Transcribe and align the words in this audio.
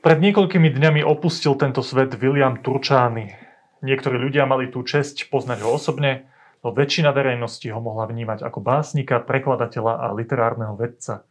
Pred 0.00 0.16
niekoľkými 0.16 0.72
dňami 0.72 1.04
opustil 1.04 1.60
tento 1.60 1.84
svet 1.84 2.16
William 2.16 2.56
Turčány. 2.56 3.36
Niektorí 3.84 4.16
ľudia 4.16 4.48
mali 4.48 4.72
tú 4.72 4.80
česť 4.80 5.28
poznať 5.28 5.60
ho 5.60 5.76
osobne, 5.76 6.24
no 6.64 6.72
väčšina 6.72 7.12
verejnosti 7.12 7.68
ho 7.68 7.84
mohla 7.84 8.08
vnímať 8.08 8.40
ako 8.40 8.64
básnika, 8.64 9.20
prekladateľa 9.20 10.00
a 10.00 10.16
literárneho 10.16 10.72
vedca. 10.80 11.28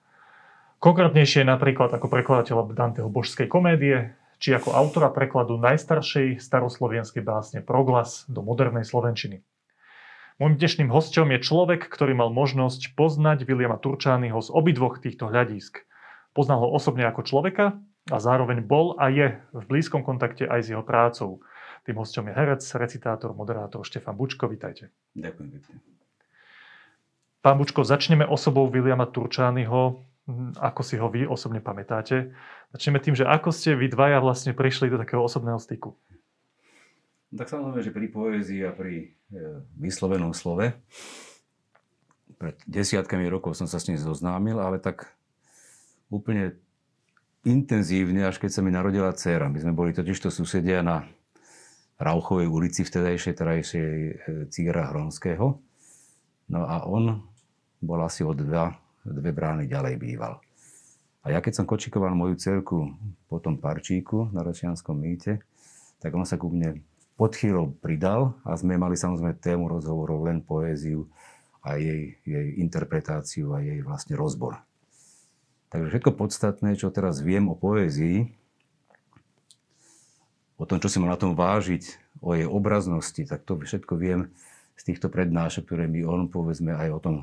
Konkrétnejšie 0.77 1.49
napríklad 1.49 1.97
ako 1.97 2.13
prekladateľa 2.13 2.69
Danteho 2.77 3.09
božskej 3.09 3.49
komédie, 3.49 4.13
či 4.37 4.53
ako 4.53 4.77
autora 4.77 5.09
prekladu 5.09 5.57
najstaršej 5.57 6.37
staroslovenskej 6.37 7.25
básne 7.25 7.65
Proglas 7.65 8.29
do 8.29 8.45
modernej 8.45 8.85
slovenčiny. 8.85 9.41
Môjim 10.37 10.61
dnešným 10.61 10.93
hostom 10.93 11.33
je 11.33 11.41
človek, 11.41 11.89
ktorý 11.89 12.13
mal 12.13 12.29
možnosť 12.29 12.93
poznať 12.93 13.49
Williama 13.49 13.81
Turčányho 13.81 14.37
z 14.37 14.53
obidvoch 14.53 15.01
týchto 15.01 15.25
hľadísk. 15.25 15.89
Poznal 16.37 16.61
ho 16.61 16.69
osobne 16.69 17.09
ako 17.09 17.25
človeka 17.25 17.81
a 18.09 18.17
zároveň 18.17 18.65
bol 18.65 18.97
a 18.97 19.09
je 19.13 19.37
v 19.53 19.63
blízkom 19.69 20.01
kontakte 20.01 20.45
aj 20.45 20.65
s 20.65 20.67
jeho 20.73 20.81
prácou. 20.81 21.41
Tým 21.85 21.97
hostom 22.01 22.27
je 22.29 22.33
herec, 22.35 22.61
recitátor, 22.75 23.31
moderátor 23.33 23.85
Štefan 23.85 24.17
Bučko. 24.17 24.49
Vítajte. 24.49 24.91
Ďakujem 25.15 25.49
pekne. 25.57 25.75
Pán 27.39 27.55
Bučko, 27.55 27.87
začneme 27.87 28.27
osobou 28.27 28.67
Williama 28.67 29.07
Turčányho, 29.07 30.03
ako 30.59 30.81
si 30.83 30.99
ho 30.99 31.07
vy 31.07 31.23
osobne 31.23 31.63
pamätáte. 31.63 32.35
Začneme 32.75 32.99
tým, 32.99 33.15
že 33.15 33.23
ako 33.23 33.49
ste 33.55 33.79
vy 33.79 33.87
dvaja 33.87 34.19
vlastne 34.19 34.51
prišli 34.51 34.91
do 34.91 34.99
takého 34.99 35.23
osobného 35.23 35.57
styku. 35.57 35.95
Tak 37.31 37.47
samozrejme, 37.47 37.85
že 37.85 37.95
pri 37.95 38.07
poézii 38.09 38.61
a 38.65 38.73
pri 38.73 39.13
e, 39.29 39.61
vyslovenom 39.77 40.33
slove 40.33 40.73
pred 42.39 42.55
desiatkami 42.65 43.27
rokov 43.27 43.53
som 43.53 43.67
sa 43.69 43.77
s 43.77 43.91
ním 43.91 43.99
zoznámil, 43.99 44.57
ale 44.57 44.79
tak 44.79 45.11
úplne 46.09 46.57
intenzívne, 47.49 48.29
až 48.29 48.37
keď 48.37 48.51
sa 48.53 48.61
mi 48.61 48.69
narodila 48.69 49.09
dcéra. 49.09 49.49
My 49.49 49.57
sme 49.57 49.73
boli 49.73 49.91
totižto 49.91 50.29
susedia 50.29 50.85
na 50.85 51.09
Rauchovej 51.99 52.47
ulici 52.47 52.85
vtedajšej, 52.85 53.33
terajšej 53.35 53.89
e, 53.89 54.11
Círa 54.53 54.87
Hronského. 54.93 55.57
No 56.47 56.59
a 56.63 56.85
on 56.87 57.19
bol 57.81 57.99
asi 58.05 58.23
o 58.23 58.31
dva, 58.31 58.71
dve 59.03 59.35
brány 59.35 59.67
ďalej 59.67 59.99
býval. 59.99 60.39
A 61.25 61.35
ja 61.35 61.43
keď 61.43 61.59
som 61.59 61.65
kočikoval 61.67 62.15
moju 62.15 62.39
cerku 62.39 62.95
po 63.27 63.43
tom 63.43 63.59
parčíku 63.59 64.31
na 64.31 64.45
Račianskom 64.45 64.95
mýte, 64.95 65.43
tak 65.99 66.15
on 66.15 66.23
sa 66.23 66.39
ku 66.39 66.47
mne 66.47 66.79
pod 67.19 67.35
chvíľou 67.35 67.75
pridal 67.75 68.39
a 68.47 68.55
sme 68.55 68.79
mali 68.79 68.95
samozrejme 68.95 69.35
tému 69.35 69.67
rozhovorov 69.67 70.23
len 70.31 70.39
poéziu 70.39 71.11
a 71.59 71.75
jej, 71.75 72.15
jej 72.23 72.47
interpretáciu 72.63 73.51
a 73.51 73.59
jej 73.59 73.83
vlastne 73.83 74.15
rozbor. 74.15 74.68
Takže 75.69 75.85
všetko 75.93 76.17
podstatné, 76.17 76.73
čo 76.73 76.89
teraz 76.89 77.21
viem 77.21 77.45
o 77.45 77.53
poézii, 77.53 78.33
o 80.57 80.65
tom, 80.65 80.81
čo 80.81 80.89
si 80.89 80.97
mal 80.97 81.13
na 81.13 81.21
tom 81.21 81.37
vážiť, 81.37 82.01
o 82.25 82.33
jej 82.33 82.49
obraznosti, 82.49 83.21
tak 83.29 83.45
to 83.45 83.53
všetko 83.53 83.93
viem 83.95 84.33
z 84.73 84.83
týchto 84.89 85.13
prednášok, 85.13 85.69
ktoré 85.69 85.85
mi 85.85 86.01
on, 86.01 86.25
povedzme, 86.25 86.73
aj 86.73 86.89
o 86.89 86.99
tom 86.99 87.15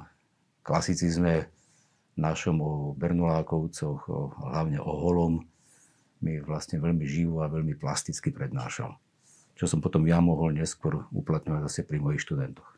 klasicizme 0.62 1.50
našom, 2.14 2.56
o 2.62 2.72
Bernolákovcoch, 2.94 4.00
o, 4.08 4.30
hlavne 4.54 4.78
o 4.78 4.88
Holom, 4.94 5.44
mi 6.22 6.38
vlastne 6.40 6.80
veľmi 6.80 7.04
živo 7.04 7.44
a 7.44 7.50
veľmi 7.52 7.76
plasticky 7.76 8.32
prednášal. 8.32 8.94
Čo 9.58 9.68
som 9.68 9.84
potom 9.84 10.06
ja 10.06 10.22
mohol 10.22 10.54
neskôr 10.54 11.04
uplatňovať 11.12 11.66
zase 11.68 11.84
pri 11.84 12.00
mojich 12.00 12.24
študentoch 12.24 12.75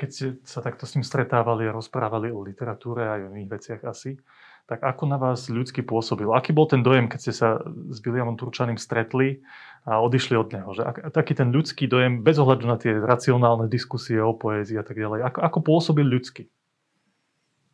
keď 0.00 0.08
ste 0.08 0.26
sa 0.48 0.64
takto 0.64 0.88
s 0.88 0.96
ním 0.96 1.04
stretávali 1.04 1.68
a 1.68 1.76
rozprávali 1.76 2.32
o 2.32 2.40
literatúre 2.40 3.04
a 3.04 3.20
o 3.20 3.36
iných 3.36 3.52
veciach 3.52 3.80
asi, 3.84 4.16
tak 4.64 4.80
ako 4.80 5.04
na 5.04 5.20
vás 5.20 5.52
ľudsky 5.52 5.84
pôsobil? 5.84 6.30
Aký 6.32 6.56
bol 6.56 6.64
ten 6.64 6.80
dojem, 6.80 7.10
keď 7.10 7.18
ste 7.20 7.34
sa 7.36 7.60
s 7.66 7.98
Williamom 8.00 8.38
Turčaným 8.40 8.80
stretli 8.80 9.44
a 9.84 10.00
odišli 10.00 10.38
od 10.38 10.48
neho? 10.54 10.70
Že 10.72 10.82
ak, 10.88 10.96
taký 11.12 11.36
ten 11.36 11.52
ľudský 11.52 11.84
dojem, 11.90 12.24
bez 12.24 12.40
ohľadu 12.40 12.64
na 12.64 12.80
tie 12.80 12.96
racionálne 12.96 13.68
diskusie 13.68 14.22
o 14.22 14.32
poézii 14.32 14.80
a 14.80 14.86
tak 14.86 14.96
ďalej, 14.96 15.26
ako, 15.26 15.38
ako 15.42 15.58
pôsobil 15.60 16.06
ľudsky? 16.06 16.48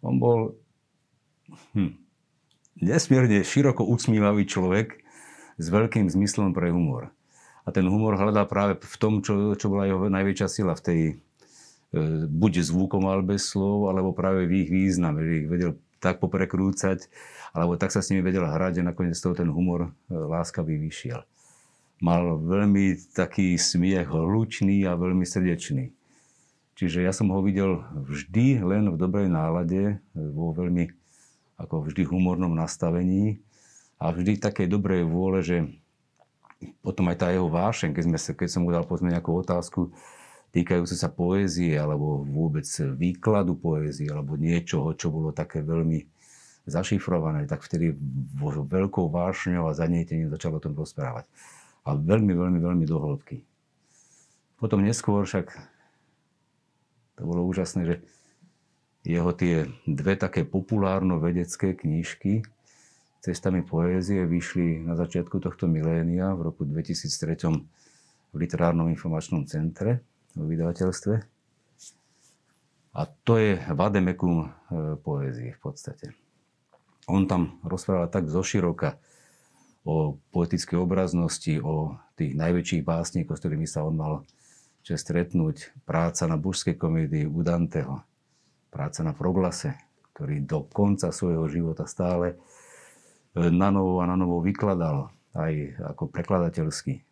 On 0.02 0.16
bol 0.16 0.56
hm, 1.76 1.94
nesmierne 2.80 3.44
široko 3.44 3.84
usmívavý 3.86 4.48
človek 4.48 4.98
s 5.60 5.66
veľkým 5.68 6.08
zmyslom 6.08 6.56
pre 6.56 6.72
humor. 6.72 7.12
A 7.66 7.76
ten 7.76 7.84
humor 7.84 8.16
hľadá 8.16 8.48
práve 8.48 8.80
v 8.80 8.96
tom, 8.96 9.20
čo, 9.20 9.52
čo 9.52 9.68
bola 9.68 9.84
jeho 9.84 10.08
najväčšia 10.08 10.48
sila 10.48 10.72
v 10.78 10.84
tej 10.84 11.00
buď 12.28 12.52
zvukom 12.62 13.08
bez 13.24 13.48
slov, 13.50 13.88
alebo 13.88 14.12
práve 14.12 14.44
v 14.44 14.66
ich 14.66 14.70
význame, 14.70 15.24
že 15.24 15.32
ich 15.44 15.48
vedel 15.48 15.72
tak 15.98 16.20
poprekrúcať, 16.20 17.08
alebo 17.56 17.80
tak 17.80 17.90
sa 17.90 18.04
s 18.04 18.12
nimi 18.12 18.20
vedel 18.20 18.44
hrať, 18.44 18.80
že 18.80 18.88
nakoniec 18.88 19.16
toho 19.16 19.32
ten 19.32 19.48
humor 19.48 19.88
e, 19.88 20.12
láskavý 20.12 20.76
vyšiel. 20.76 21.24
Mal 22.04 22.36
veľmi 22.36 23.16
taký 23.16 23.56
smiech 23.56 24.12
hlučný 24.12 24.84
a 24.84 25.00
veľmi 25.00 25.24
srdečný. 25.24 25.96
Čiže 26.76 27.00
ja 27.00 27.16
som 27.16 27.32
ho 27.32 27.40
videl 27.40 27.80
vždy 27.96 28.60
len 28.60 28.92
v 28.92 29.00
dobrej 29.00 29.32
nálade, 29.32 29.96
vo 30.12 30.52
veľmi 30.52 30.92
ako 31.56 31.88
vždy 31.88 32.04
humornom 32.04 32.52
nastavení 32.52 33.40
a 33.96 34.12
vždy 34.12 34.36
takej 34.36 34.68
dobrej 34.68 35.08
vôle, 35.08 35.40
že 35.40 35.64
potom 36.84 37.08
aj 37.08 37.16
tá 37.16 37.32
jeho 37.32 37.48
vášeň, 37.48 37.96
keď, 37.96 38.02
sme, 38.04 38.18
keď 38.44 38.48
som 38.52 38.60
mu 38.64 38.70
dal 38.72 38.84
pozme 38.84 39.08
nejakú 39.08 39.32
otázku, 39.40 39.88
týkajúce 40.56 40.96
sa 40.96 41.12
poézie 41.12 41.76
alebo 41.76 42.24
vôbec 42.24 42.64
výkladu 42.96 43.60
poézie 43.60 44.08
alebo 44.08 44.40
niečoho, 44.40 44.96
čo 44.96 45.12
bolo 45.12 45.36
také 45.36 45.60
veľmi 45.60 46.00
zašifrované, 46.64 47.44
tak 47.44 47.60
vtedy 47.60 47.92
vo 48.40 48.64
veľkou 48.64 49.12
vášňou 49.12 49.68
a 49.68 49.76
zanietením 49.76 50.32
začal 50.32 50.56
o 50.56 50.62
tom 50.64 50.72
rozprávať. 50.72 51.28
A 51.84 51.94
veľmi, 51.94 52.32
veľmi, 52.32 52.58
veľmi 52.58 52.84
dohĺbky. 52.88 53.44
Potom 54.56 54.80
neskôr 54.80 55.22
však 55.28 55.52
to 57.20 57.22
bolo 57.22 57.44
úžasné, 57.44 57.84
že 57.84 57.96
jeho 59.06 59.30
tie 59.36 59.70
dve 59.86 60.18
také 60.18 60.42
populárno-vedecké 60.42 61.76
knížky 61.76 62.42
Cestami 63.26 63.66
poézie 63.66 64.22
vyšli 64.22 64.86
na 64.86 64.94
začiatku 64.94 65.42
tohto 65.42 65.66
milénia 65.66 66.30
v 66.38 66.46
roku 66.46 66.62
2003 66.62 67.58
v 68.30 68.34
Literárnom 68.38 68.86
informačnom 68.86 69.42
centre 69.50 70.06
vo 70.36 70.44
vydavateľstve. 70.44 71.14
A 72.96 73.02
to 73.24 73.36
je 73.36 73.60
vademekum 73.72 74.36
e, 74.40 74.48
poézie 75.00 75.56
v 75.56 75.60
podstate. 75.60 76.16
On 77.08 77.24
tam 77.28 77.60
rozprával 77.64 78.08
tak 78.08 78.28
zoširoka 78.28 78.96
o 79.86 80.18
poetickej 80.32 80.80
obraznosti, 80.80 81.60
o 81.60 81.96
tých 82.18 82.34
najväčších 82.34 82.82
básnikov, 82.82 83.36
s 83.36 83.42
ktorými 83.44 83.68
sa 83.68 83.84
on 83.84 83.94
mal 83.94 84.14
čest 84.80 85.06
stretnúť. 85.06 85.76
Práca 85.84 86.24
na 86.26 86.40
božskej 86.40 86.74
komédii 86.74 87.28
u 87.28 87.44
Danteho, 87.44 88.02
práca 88.72 89.04
na 89.04 89.12
proglase, 89.12 89.76
ktorý 90.16 90.42
do 90.42 90.64
konca 90.64 91.12
svojho 91.12 91.46
života 91.52 91.84
stále 91.84 92.34
e, 92.34 92.36
na 93.52 93.68
novo 93.68 94.00
a 94.00 94.08
na 94.08 94.16
novo 94.16 94.40
vykladal, 94.40 95.12
aj 95.36 95.52
ako 95.94 96.08
prekladateľský 96.08 97.05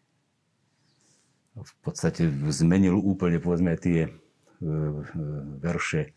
v 1.55 1.73
podstate 1.87 2.27
zmenil 2.51 2.99
úplne 2.99 3.39
povedzme 3.39 3.79
tie 3.79 4.07
e, 4.07 4.11
e, 4.11 4.71
verše 5.63 6.11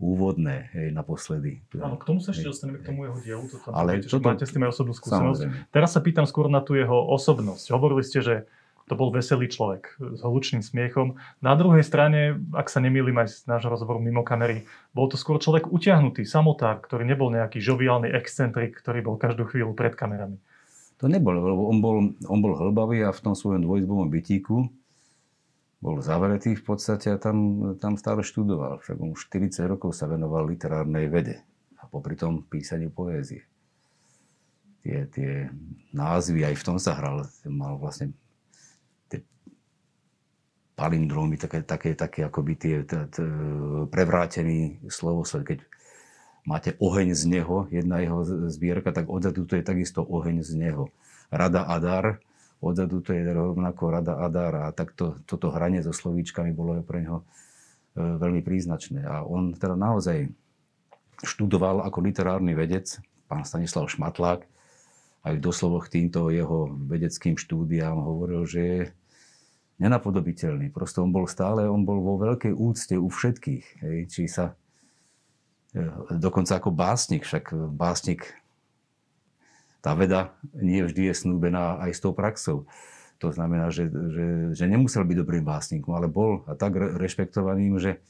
úvodné 0.00 0.72
hej, 0.72 0.88
naposledy. 0.96 1.60
Áno, 1.76 2.00
k 2.00 2.08
tomu 2.08 2.24
sa 2.24 2.32
ešte 2.32 2.48
dostaneme, 2.48 2.80
k 2.80 2.88
tomu 2.88 3.04
jeho 3.04 3.18
dielu. 3.20 3.44
To 3.52 3.56
tam 3.60 3.76
Ale 3.76 4.00
viete, 4.00 4.08
toto... 4.08 4.24
máte 4.24 4.48
s 4.48 4.52
tým 4.56 4.64
aj 4.64 4.72
osobnú 4.72 4.96
skúsenosť. 4.96 5.40
Samozrejme. 5.44 5.68
Teraz 5.68 5.90
sa 5.92 6.00
pýtam 6.00 6.24
skôr 6.24 6.48
na 6.48 6.64
tú 6.64 6.72
jeho 6.72 6.96
osobnosť. 7.12 7.68
Hovorili 7.68 8.00
ste, 8.00 8.24
že 8.24 8.34
to 8.88 8.98
bol 8.98 9.12
veselý 9.12 9.46
človek 9.46 10.00
s 10.00 10.20
hlučným 10.24 10.64
smiechom. 10.64 11.20
Na 11.44 11.54
druhej 11.54 11.84
strane, 11.86 12.40
ak 12.56 12.66
sa 12.72 12.82
nemýlim 12.82 13.14
aj 13.22 13.28
z 13.28 13.36
nášho 13.46 13.70
rozhovoru 13.70 14.02
mimo 14.02 14.26
kamery, 14.26 14.66
bol 14.96 15.06
to 15.06 15.14
skôr 15.14 15.38
človek 15.38 15.70
utiahnutý, 15.70 16.26
samotár, 16.26 16.82
ktorý 16.82 17.06
nebol 17.06 17.30
nejaký 17.30 17.62
žoviálny 17.62 18.10
excentrik, 18.10 18.74
ktorý 18.74 19.04
bol 19.04 19.14
každú 19.20 19.46
chvíľu 19.46 19.78
pred 19.78 19.94
kamerami. 19.94 20.40
To 20.98 21.06
nebol, 21.06 21.32
lebo 21.32 21.70
on 21.70 21.78
bol, 21.78 21.96
on 22.26 22.38
bol 22.42 22.52
hlbavý 22.56 23.06
a 23.06 23.14
v 23.14 23.20
tom 23.22 23.38
svojom 23.38 23.62
dvojizbovom 23.62 24.10
bytíku 24.10 24.79
bol 25.80 26.04
zavretý 26.04 26.52
v 26.52 26.64
podstate 26.64 27.16
a 27.16 27.16
tam, 27.16 27.72
tam 27.80 27.96
stále 27.96 28.20
študoval. 28.20 28.84
Však 28.84 28.96
on 29.00 29.16
už 29.16 29.32
40 29.32 29.64
rokov 29.64 29.96
sa 29.96 30.04
venoval 30.04 30.44
literárnej 30.44 31.08
vede 31.08 31.40
a 31.80 31.88
popri 31.88 32.20
tom 32.20 32.44
písaniu 32.44 32.92
poézie. 32.92 33.48
Tie, 34.84 35.08
tie 35.12 35.48
názvy, 35.92 36.44
aj 36.44 36.56
v 36.56 36.64
tom 36.64 36.76
sa 36.76 36.96
hral, 36.96 37.24
mal 37.48 37.80
vlastne 37.80 38.12
tie 39.08 39.24
palindromy, 40.76 41.40
také, 41.40 41.64
také, 41.64 41.96
také 41.96 42.28
akoby 42.28 42.52
tie, 42.56 42.76
tie, 42.84 43.08
tie 43.08 43.28
prevrátený 43.88 44.84
slovosled, 44.88 45.44
keď 45.48 45.58
máte 46.44 46.76
oheň 46.80 47.12
z 47.16 47.22
neho, 47.28 47.68
jedna 47.72 48.00
jeho 48.04 48.24
zbierka, 48.52 48.92
tak 48.92 49.08
odzadu 49.08 49.44
to 49.48 49.56
je 49.56 49.64
takisto 49.64 50.04
oheň 50.04 50.44
z 50.44 50.52
neho. 50.56 50.92
Rada 51.28 51.64
Adar, 51.68 52.20
odzadu 52.60 53.00
to 53.00 53.16
je 53.16 53.24
rovnako 53.24 53.82
Rada 53.90 54.14
Adar 54.20 54.54
a 54.56 54.72
tak 54.76 54.92
to, 54.92 55.16
toto 55.24 55.48
hranie 55.48 55.80
so 55.80 55.96
slovíčkami 55.96 56.52
bolo 56.52 56.76
pre 56.84 57.04
neho 57.04 57.24
e, 57.24 57.24
veľmi 58.00 58.44
príznačné. 58.44 59.04
A 59.08 59.24
on 59.24 59.56
teda 59.56 59.74
naozaj 59.74 60.28
študoval 61.24 61.84
ako 61.84 61.98
literárny 62.04 62.52
vedec, 62.52 63.00
pán 63.28 63.48
Stanislav 63.48 63.88
Šmatlák, 63.88 64.44
aj 65.20 65.32
v 65.36 65.44
doslovoch 65.44 65.88
týmto 65.88 66.32
jeho 66.32 66.72
vedeckým 66.88 67.36
štúdiám 67.36 67.96
hovoril, 67.96 68.48
že 68.48 68.60
je 68.60 68.80
nenapodobiteľný. 69.80 70.72
Prosto 70.72 71.04
on 71.04 71.12
bol 71.12 71.24
stále, 71.28 71.64
on 71.68 71.84
bol 71.84 72.00
vo 72.00 72.20
veľkej 72.20 72.52
úcte 72.52 72.96
u 72.96 73.08
všetkých. 73.08 73.64
Hej, 73.84 73.98
či 74.12 74.22
sa 74.28 74.52
e, 75.72 75.84
dokonca 76.16 76.60
ako 76.60 76.72
básnik, 76.72 77.24
však 77.24 77.52
básnik 77.72 78.39
tá 79.80 79.96
veda 79.96 80.36
nie 80.52 80.84
vždy 80.84 81.10
je 81.10 81.14
snúbená 81.16 81.80
aj 81.80 81.90
s 81.96 82.00
tou 82.00 82.12
praxou. 82.12 82.68
To 83.20 83.28
znamená, 83.28 83.68
že, 83.68 83.88
že, 83.88 84.26
že 84.56 84.64
nemusel 84.64 85.04
byť 85.04 85.16
dobrým 85.20 85.44
básnikom, 85.44 85.92
ale 85.92 86.08
bol 86.08 86.44
a 86.48 86.56
tak 86.56 86.76
rešpektovaným, 86.76 87.76
že 87.76 88.00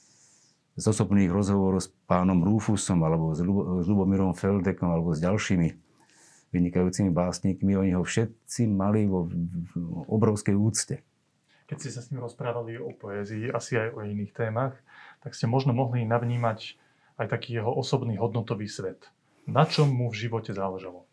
z 0.78 0.84
osobných 0.87 1.34
rozhovorov 1.34 1.82
s 1.82 1.90
pánom 2.06 2.38
Rúfusom 2.46 3.02
alebo 3.02 3.34
s 3.34 3.43
Lubomírom 3.90 4.38
Feldekom 4.38 4.87
alebo 4.87 5.11
s 5.11 5.19
ďalšími 5.19 5.90
vynikajúcimi 6.50 7.11
básnikmi, 7.14 7.78
oni 7.78 7.94
ho 7.94 8.02
všetci 8.02 8.67
mali 8.70 9.06
vo 9.06 9.31
obrovskej 10.11 10.55
úcte. 10.55 11.02
Keď 11.70 11.76
ste 11.78 11.90
sa 11.94 12.02
s 12.02 12.11
ním 12.11 12.26
rozprávali 12.26 12.75
o 12.82 12.90
poézii, 12.90 13.55
asi 13.55 13.78
aj 13.78 13.94
o 13.94 14.02
iných 14.02 14.34
témach, 14.34 14.75
tak 15.22 15.38
ste 15.38 15.46
možno 15.46 15.70
mohli 15.70 16.02
navnímať 16.02 16.75
aj 17.22 17.26
taký 17.31 17.62
jeho 17.62 17.70
osobný 17.70 18.19
hodnotový 18.19 18.67
svet. 18.67 19.06
Na 19.46 19.62
čom 19.67 19.90
mu 19.90 20.11
v 20.11 20.26
živote 20.26 20.50
záležalo? 20.50 21.10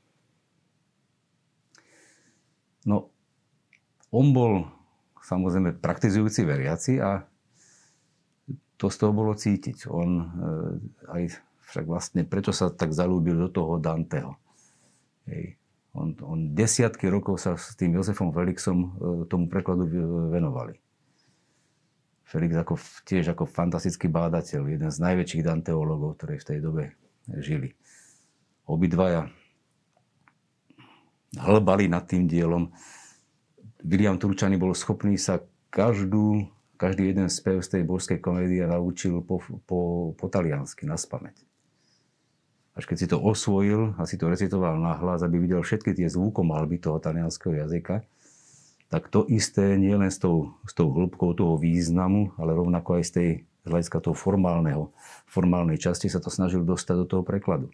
No, 2.88 3.12
on 4.16 4.31
bol 4.31 4.63
samozrejme 5.19 5.75
praktizujúci 5.84 6.48
veriaci 6.48 7.04
a 7.04 7.28
to 8.80 8.88
z 8.88 8.95
toho 8.95 9.12
bolo 9.12 9.36
cítiť. 9.36 9.92
On 9.92 10.10
e, 10.22 10.25
aj 11.12 11.22
však 11.68 11.86
vlastne, 11.86 12.24
prečo 12.24 12.56
sa 12.56 12.72
tak 12.72 12.95
zalúbil 12.95 13.36
do 13.36 13.50
toho 13.51 13.75
Danteho. 13.75 14.39
Hej. 15.28 15.60
On, 15.98 16.13
on 16.24 16.54
desiatky 16.56 17.10
rokov 17.10 17.42
sa 17.42 17.57
s 17.57 17.75
tým 17.75 17.98
Jozefom 17.98 18.31
Felixom 18.31 18.80
e, 18.80 18.90
tomu 19.28 19.51
prekladu 19.51 19.90
venovali. 20.31 20.80
Felix 22.28 22.56
ako, 22.56 22.75
tiež 23.07 23.36
ako 23.36 23.48
fantastický 23.48 24.12
bádateľ, 24.12 24.68
jeden 24.68 24.92
z 24.92 25.00
najväčších 25.00 25.44
Danteologov, 25.48 26.19
ktorí 26.19 26.40
v 26.40 26.48
tej 26.48 26.60
dobe 26.60 26.83
žili. 27.40 27.72
Obidvaja 28.68 29.31
hlbali 31.36 31.92
nad 31.92 32.08
tým 32.08 32.30
dielom. 32.30 32.72
William 33.84 34.16
Turčany 34.16 34.56
bol 34.56 34.72
schopný 34.72 35.20
sa 35.20 35.44
každú, 35.68 36.48
každý 36.80 37.12
jeden 37.12 37.28
spev 37.28 37.60
z 37.60 37.80
tej 37.80 37.84
božskej 37.84 38.20
komédie 38.24 38.64
naučil 38.64 39.20
po, 39.20 39.44
po, 39.68 40.12
po 40.16 40.26
taliansky, 40.32 40.88
na 40.88 40.96
spameť. 40.96 41.44
Až 42.78 42.86
keď 42.86 42.98
si 42.98 43.08
to 43.10 43.18
osvojil 43.18 43.98
a 43.98 44.06
si 44.06 44.22
to 44.22 44.30
recitoval 44.30 44.78
na 44.78 44.94
hlas, 45.02 45.26
aby 45.26 45.42
videl 45.42 45.66
všetky 45.66 45.98
tie 45.98 46.08
zvukomalby 46.08 46.78
toho 46.78 47.02
talianského 47.02 47.58
jazyka, 47.58 48.06
tak 48.88 49.12
to 49.12 49.28
isté 49.28 49.76
nie 49.76 49.92
len 49.98 50.14
s 50.14 50.22
tou, 50.22 50.56
s 50.64 50.72
tou 50.72 50.94
hĺbkou 50.94 51.36
toho 51.36 51.58
významu, 51.60 52.38
ale 52.40 52.56
rovnako 52.56 53.02
aj 53.02 53.04
z 53.04 53.12
tej 53.12 53.30
z 53.68 53.76
hľadiska 53.76 54.00
toho 54.00 54.16
formálneho, 54.16 54.96
formálnej 55.28 55.76
časti 55.76 56.08
sa 56.08 56.24
to 56.24 56.32
snažil 56.32 56.64
dostať 56.64 57.04
do 57.04 57.06
toho 57.06 57.24
prekladu 57.28 57.68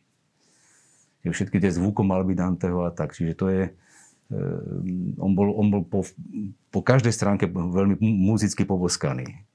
všetky 1.31 1.63
tie 1.63 1.71
zvukomalby 1.71 2.35
Danteho 2.35 2.83
a 2.83 2.91
tak. 2.91 3.15
Čiže 3.15 3.33
to 3.37 3.45
je, 3.47 3.63
eh, 3.71 5.21
on 5.21 5.31
bol, 5.37 5.55
on 5.55 5.67
bol 5.71 5.83
po, 5.87 6.01
po 6.73 6.79
každej 6.83 7.15
stránke 7.15 7.47
veľmi 7.47 8.01
muzicky 8.01 8.67
poboskaný. 8.67 9.47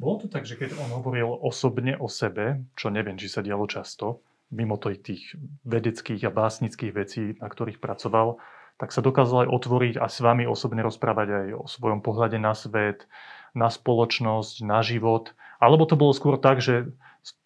Bolo 0.00 0.24
to 0.24 0.28
tak, 0.32 0.48
že 0.48 0.56
keď 0.56 0.80
on 0.80 0.96
hovoril 0.96 1.28
osobne 1.44 1.92
o 2.00 2.08
sebe, 2.08 2.64
čo 2.72 2.88
neviem, 2.88 3.20
či 3.20 3.28
sa 3.28 3.44
dialo 3.44 3.68
často, 3.68 4.24
mimo 4.48 4.80
tých 4.80 5.36
vedeckých 5.68 6.24
a 6.24 6.32
básnických 6.32 6.92
vecí, 6.96 7.36
na 7.36 7.52
ktorých 7.52 7.84
pracoval, 7.84 8.40
tak 8.80 8.96
sa 8.96 9.04
dokázal 9.04 9.44
aj 9.44 9.52
otvoriť 9.52 9.94
a 10.00 10.08
s 10.08 10.24
vami 10.24 10.48
osobne 10.48 10.80
rozprávať 10.80 11.28
aj 11.28 11.46
o 11.52 11.64
svojom 11.68 12.00
pohľade 12.00 12.40
na 12.40 12.56
svet, 12.56 13.04
na 13.52 13.68
spoločnosť, 13.68 14.64
na 14.64 14.80
život. 14.80 15.36
Alebo 15.60 15.84
to 15.84 15.94
bolo 15.94 16.16
skôr 16.16 16.40
tak, 16.40 16.64
že 16.64 16.88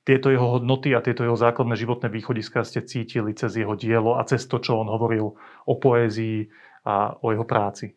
tieto 0.07 0.31
jeho 0.31 0.59
hodnoty 0.59 0.95
a 0.95 1.03
tieto 1.03 1.27
jeho 1.27 1.35
základné 1.35 1.75
životné 1.75 2.07
východiska 2.07 2.63
ste 2.63 2.87
cítili 2.87 3.35
cez 3.35 3.59
jeho 3.59 3.75
dielo 3.75 4.15
a 4.15 4.23
cez 4.23 4.47
to, 4.47 4.63
čo 4.63 4.79
on 4.79 4.87
hovoril 4.87 5.35
o 5.67 5.75
poézii 5.75 6.47
a 6.87 7.19
o 7.19 7.35
jeho 7.35 7.43
práci? 7.43 7.91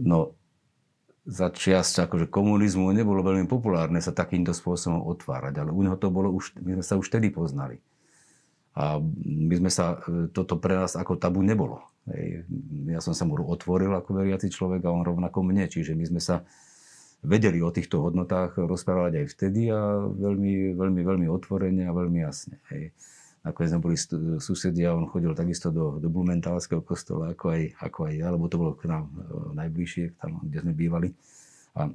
No, 0.00 0.32
za 1.28 1.52
čiasť 1.52 2.08
akože 2.08 2.26
komunizmu 2.32 2.88
nebolo 2.90 3.20
veľmi 3.20 3.46
populárne 3.46 4.00
sa 4.00 4.16
takýmto 4.16 4.56
spôsobom 4.56 5.04
otvárať, 5.04 5.60
ale 5.60 5.70
u 5.70 5.84
neho 5.84 6.00
to 6.00 6.08
bolo 6.08 6.32
už, 6.32 6.56
my 6.58 6.80
sme 6.80 6.84
sa 6.86 6.96
už 6.96 7.12
vtedy 7.12 7.28
poznali. 7.28 7.78
A 8.72 8.96
my 9.28 9.54
sme 9.60 9.68
sa, 9.68 10.00
toto 10.32 10.56
pre 10.56 10.80
nás 10.80 10.96
ako 10.96 11.20
tabu 11.20 11.44
nebolo. 11.44 11.84
Ja 12.88 13.04
som 13.04 13.12
sa 13.12 13.28
mu 13.28 13.36
otvoril 13.36 13.92
ako 13.92 14.24
veriaci 14.24 14.48
človek 14.48 14.88
a 14.88 14.94
on 14.94 15.04
rovnako 15.04 15.44
mne, 15.44 15.68
čiže 15.68 15.92
my 15.92 16.08
sme 16.08 16.20
sa 16.24 16.42
vedeli 17.22 17.62
o 17.62 17.70
týchto 17.70 18.02
hodnotách 18.02 18.58
rozprávať 18.58 19.22
aj 19.22 19.26
vtedy 19.30 19.70
a 19.70 20.10
veľmi, 20.10 20.74
veľmi, 20.74 21.00
veľmi 21.06 21.26
otvorene 21.30 21.86
a 21.86 21.94
veľmi 21.94 22.18
jasne. 22.22 22.58
Hej. 22.74 22.90
Nakoniec 23.42 23.74
sme 23.74 23.82
boli 23.82 23.96
susedia, 24.38 24.94
on 24.94 25.10
chodil 25.10 25.34
takisto 25.34 25.74
do, 25.74 25.98
do 25.98 26.06
Blumentálskeho 26.06 26.78
kostola, 26.82 27.34
ako 27.34 27.50
aj, 27.50 27.62
ako 27.82 27.98
aj 28.06 28.14
ja, 28.14 28.26
lebo 28.30 28.46
to 28.46 28.58
bolo 28.58 28.72
k 28.78 28.86
nám 28.86 29.10
e, 29.10 29.18
najbližšie, 29.58 30.14
tam, 30.14 30.38
kde 30.46 30.62
sme 30.62 30.72
bývali. 30.78 31.10
A 31.74 31.90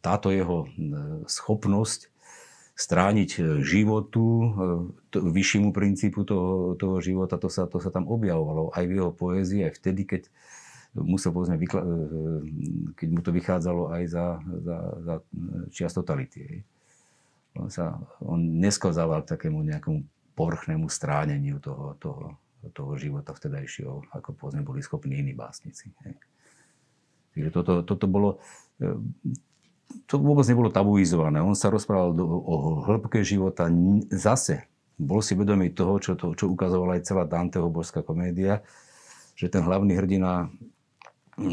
táto 0.00 0.32
jeho 0.32 0.64
e, 0.64 0.68
schopnosť 1.28 2.08
strániť 2.76 3.30
e, 3.36 3.40
životu, 3.60 4.24
to, 5.12 5.20
vyššiemu 5.20 5.76
princípu 5.76 6.24
toho, 6.24 6.76
toho 6.80 6.96
života, 7.04 7.36
to 7.36 7.52
sa, 7.52 7.68
to 7.68 7.76
sa 7.76 7.92
tam 7.92 8.08
objavovalo 8.08 8.72
aj 8.72 8.84
v 8.88 8.92
jeho 8.96 9.12
poézii, 9.12 9.68
aj 9.68 9.80
vtedy, 9.80 10.08
keď 10.08 10.22
musel 11.02 11.32
povedzme, 11.32 11.60
vykla- 11.60 11.84
e, 11.84 11.94
keď 12.96 13.08
mu 13.12 13.20
to 13.20 13.30
vychádzalo 13.34 13.82
aj 13.92 14.02
za, 14.08 14.26
za, 14.40 14.78
za 15.02 15.14
čias 15.72 15.92
totality. 15.92 16.64
On, 17.56 17.72
sa, 17.72 17.96
on 18.20 18.60
nesklzával 18.60 19.24
k 19.24 19.36
takému 19.36 19.64
nejakému 19.64 20.04
povrchnému 20.36 20.86
stráneniu 20.92 21.56
toho, 21.60 21.96
toho, 21.96 22.36
toho 22.76 22.92
života 23.00 23.32
vtedajšieho, 23.32 24.12
ako 24.12 24.36
povedzme 24.36 24.60
boli 24.64 24.84
schopní 24.84 25.24
iní 25.24 25.32
básnici. 25.32 25.92
Hej. 26.04 26.16
Takže 27.36 27.48
toto, 27.52 27.72
toto 27.84 28.06
bolo, 28.08 28.40
e, 28.80 28.92
to 30.08 30.20
vôbec 30.20 30.44
nebolo 30.48 30.68
tabuizované. 30.72 31.40
On 31.40 31.56
sa 31.56 31.72
rozprával 31.72 32.12
do, 32.12 32.24
o 32.24 32.84
hĺbke 32.84 33.20
života. 33.24 33.68
Zase 34.12 34.68
bol 34.96 35.20
si 35.20 35.36
vedomý 35.36 35.72
toho, 35.76 36.00
čo, 36.00 36.16
to, 36.16 36.32
čo 36.32 36.48
ukazovala 36.48 36.96
aj 36.96 37.04
celá 37.04 37.24
Danteho 37.28 37.68
božská 37.68 38.00
komédia, 38.00 38.64
že 39.36 39.52
ten 39.52 39.60
hlavný 39.60 39.92
hrdina 39.92 40.48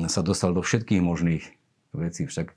sa 0.07 0.23
dostal 0.23 0.55
do 0.55 0.63
všetkých 0.63 1.01
možných 1.03 1.43
vecí. 1.91 2.25
Však 2.25 2.47
e, 2.51 2.55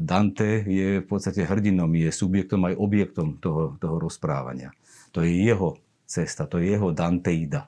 Dante 0.00 0.62
je 0.64 1.02
v 1.02 1.06
podstate 1.06 1.42
hrdinom, 1.42 1.90
je 1.92 2.10
subjektom 2.10 2.66
aj 2.70 2.74
objektom 2.78 3.36
toho, 3.42 3.74
toho 3.76 3.98
rozprávania. 3.98 4.70
To 5.12 5.22
je 5.26 5.34
jeho 5.34 5.78
cesta, 6.06 6.46
to 6.46 6.62
je 6.62 6.78
jeho 6.78 6.94
Danteida, 6.94 7.66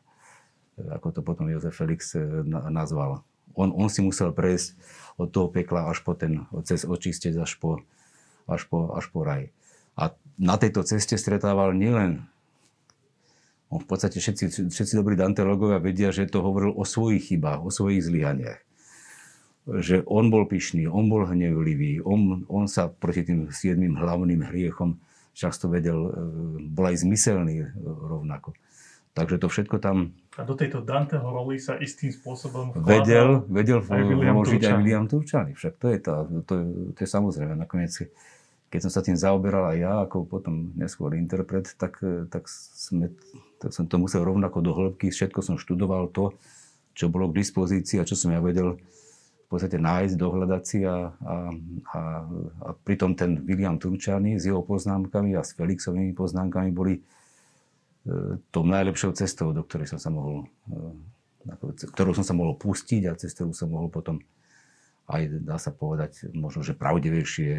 e, 0.78 0.86
ako 0.94 1.08
to 1.10 1.20
potom 1.26 1.50
Jozef 1.50 1.74
Felix 1.74 2.14
e, 2.14 2.22
nazval. 2.46 3.26
On, 3.58 3.74
on 3.74 3.90
si 3.90 4.00
musel 4.00 4.30
prejsť 4.30 4.78
od 5.18 5.34
toho 5.34 5.50
pekla 5.50 5.90
až 5.90 6.06
po 6.06 6.14
ten, 6.14 6.46
cez 6.62 6.86
očistec 6.86 7.34
až 7.34 7.58
po, 7.58 7.82
až 8.46 8.62
po, 8.70 8.94
až 8.94 9.10
po 9.10 9.26
raj. 9.26 9.50
A 9.98 10.14
na 10.38 10.54
tejto 10.54 10.86
ceste 10.86 11.18
stretával 11.18 11.74
nielen 11.74 12.30
on 13.68 13.84
v 13.84 13.86
podstate 13.88 14.16
všetci, 14.16 14.72
všetci 14.72 14.94
dobrí 14.96 15.12
danteologovia 15.12 15.76
vedia, 15.80 16.08
že 16.08 16.28
to 16.28 16.40
hovoril 16.40 16.72
o 16.72 16.88
svojich 16.88 17.32
chybách, 17.32 17.60
o 17.60 17.68
svojich 17.68 18.00
zlyhaniach. 18.00 18.60
Že 19.68 20.08
on 20.08 20.32
bol 20.32 20.48
pyšný, 20.48 20.88
on 20.88 21.12
bol 21.12 21.28
hnevlivý, 21.28 22.00
on, 22.00 22.48
on 22.48 22.64
sa 22.64 22.88
proti 22.88 23.28
tým 23.28 23.52
siedmým 23.52 24.00
hlavným 24.00 24.40
hriechom 24.48 24.96
často 25.36 25.68
vedel, 25.68 26.08
e, 26.08 26.12
bol 26.72 26.88
aj 26.88 27.04
zmyselný 27.04 27.56
e, 27.62 27.66
rovnako. 27.84 28.56
Takže 29.12 29.36
to 29.36 29.46
všetko 29.52 29.76
tam... 29.82 30.16
A 30.38 30.46
do 30.46 30.54
tejto 30.54 30.80
Danteho 30.80 31.26
roli 31.26 31.58
sa 31.58 31.76
istým 31.76 32.14
spôsobom 32.14 32.70
vedel, 32.86 33.42
vedel 33.50 33.82
aj 33.82 34.02
vložiť 34.06 34.62
aj 34.64 34.74
William 34.78 35.06
Turčany. 35.10 35.58
Však 35.58 35.74
to 35.76 35.86
je, 35.90 35.98
tá, 35.98 36.22
to, 36.46 36.52
je, 36.54 36.64
to 36.94 36.98
je 37.02 37.08
samozrejme. 37.10 37.58
Nakoniec 37.58 37.90
keď 38.68 38.80
som 38.84 38.92
sa 38.92 39.00
tým 39.00 39.16
zaoberal 39.16 39.72
aj 39.72 39.78
ja, 39.80 39.94
ako 40.04 40.28
potom 40.28 40.72
neskôr 40.76 41.16
interpret, 41.16 41.72
tak, 41.80 42.00
tak, 42.28 42.44
sme, 42.52 43.08
tak 43.56 43.72
som 43.72 43.88
to 43.88 43.96
musel 43.96 44.24
rovnako 44.28 44.60
do 44.60 44.72
hĺbky, 44.76 45.08
všetko 45.08 45.40
som 45.40 45.56
študoval 45.56 46.12
to, 46.12 46.36
čo 46.92 47.08
bolo 47.08 47.32
k 47.32 47.40
dispozícii 47.40 48.02
a 48.02 48.08
čo 48.08 48.12
som 48.12 48.34
ja 48.34 48.44
vedel 48.44 48.76
v 48.76 49.46
podstate 49.48 49.80
nájsť, 49.80 50.14
dohľadať 50.20 50.62
si 50.68 50.84
a, 50.84 51.08
a, 51.08 51.34
a, 51.96 52.00
a 52.68 52.70
pritom 52.84 53.16
ten 53.16 53.40
William 53.48 53.80
Turčany 53.80 54.36
s 54.36 54.44
jeho 54.44 54.60
poznámkami 54.60 55.32
a 55.32 55.40
s 55.40 55.56
Felixovými 55.56 56.12
poznámkami 56.12 56.68
boli 56.68 57.00
e, 57.00 57.02
tou 58.52 58.68
najlepšou 58.68 59.16
cestou, 59.16 59.56
do 59.56 59.64
ktorej 59.64 59.88
som 59.88 59.96
sa 59.96 60.12
mohol, 60.12 60.44
e, 60.68 61.56
ktorou 61.96 62.12
som 62.12 62.28
sa 62.28 62.36
mohol 62.36 62.60
pustiť 62.60 63.08
a 63.08 63.16
cez 63.16 63.32
ktorú 63.32 63.56
som 63.56 63.72
mohol 63.72 63.88
potom 63.88 64.20
aj 65.08 65.22
dá 65.40 65.56
sa 65.56 65.72
povedať 65.72 66.28
možno, 66.36 66.60
že 66.60 66.76
pravdivejšie 66.76 67.50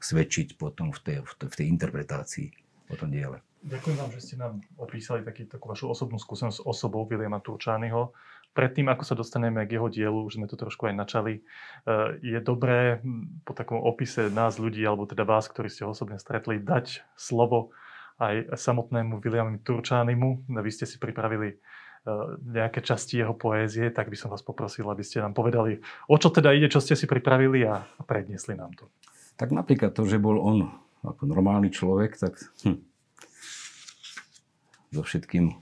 svedčiť 0.00 0.56
potom 0.56 0.90
v 0.90 0.98
tej, 1.04 1.16
v 1.20 1.32
tej, 1.36 1.48
v 1.52 1.54
tej 1.54 1.66
interpretácii 1.68 2.48
o 2.88 2.96
tom 2.96 3.12
diele. 3.12 3.44
Ďakujem 3.58 3.96
vám, 3.98 4.10
že 4.14 4.22
ste 4.24 4.34
nám 4.40 4.62
opísali 4.80 5.20
taký, 5.26 5.44
takú 5.44 5.68
vašu 5.68 5.90
osobnú 5.90 6.16
skúsenosť 6.16 6.62
s 6.62 6.64
osobou 6.64 7.04
Williama 7.04 7.42
Turčányho. 7.42 8.14
Predtým, 8.56 8.88
ako 8.88 9.04
sa 9.04 9.14
dostaneme 9.18 9.66
k 9.68 9.76
jeho 9.76 9.92
dielu, 9.92 10.18
už 10.24 10.40
sme 10.40 10.48
to 10.48 10.56
trošku 10.56 10.88
aj 10.88 10.94
načali, 10.96 11.44
eh, 11.84 12.16
je 12.24 12.38
dobré 12.40 13.02
po 13.44 13.52
takom 13.52 13.82
opise 13.82 14.32
nás 14.32 14.56
ľudí, 14.56 14.80
alebo 14.86 15.04
teda 15.04 15.26
vás, 15.28 15.50
ktorí 15.50 15.68
ste 15.68 15.84
ho 15.84 15.92
osobne 15.92 16.16
stretli, 16.16 16.62
dať 16.62 17.04
slovo 17.18 17.74
aj 18.18 18.50
samotnému 18.56 19.22
Williamu 19.22 19.62
Turčánymu. 19.62 20.50
Vy 20.50 20.70
ste 20.74 20.86
si 20.86 20.98
pripravili 20.98 21.58
nejaké 22.42 22.80
časti 22.80 23.20
jeho 23.20 23.34
poézie, 23.36 23.92
tak 23.92 24.08
by 24.08 24.16
som 24.16 24.32
vás 24.32 24.42
poprosil, 24.44 24.88
aby 24.88 25.04
ste 25.04 25.20
nám 25.20 25.36
povedali, 25.36 25.78
o 26.08 26.16
čo 26.16 26.32
teda 26.32 26.52
ide, 26.54 26.72
čo 26.72 26.80
ste 26.80 26.96
si 26.96 27.04
pripravili 27.04 27.64
a 27.68 27.84
predniesli 28.04 28.56
nám 28.56 28.72
to. 28.74 28.88
Tak 29.38 29.54
napríklad 29.54 29.94
to, 29.94 30.02
že 30.08 30.18
bol 30.18 30.40
on 30.40 30.72
ako 31.06 31.30
normálny 31.30 31.70
človek, 31.70 32.18
tak 32.18 32.34
hm, 32.66 32.82
so 34.90 35.02
všetkým 35.04 35.54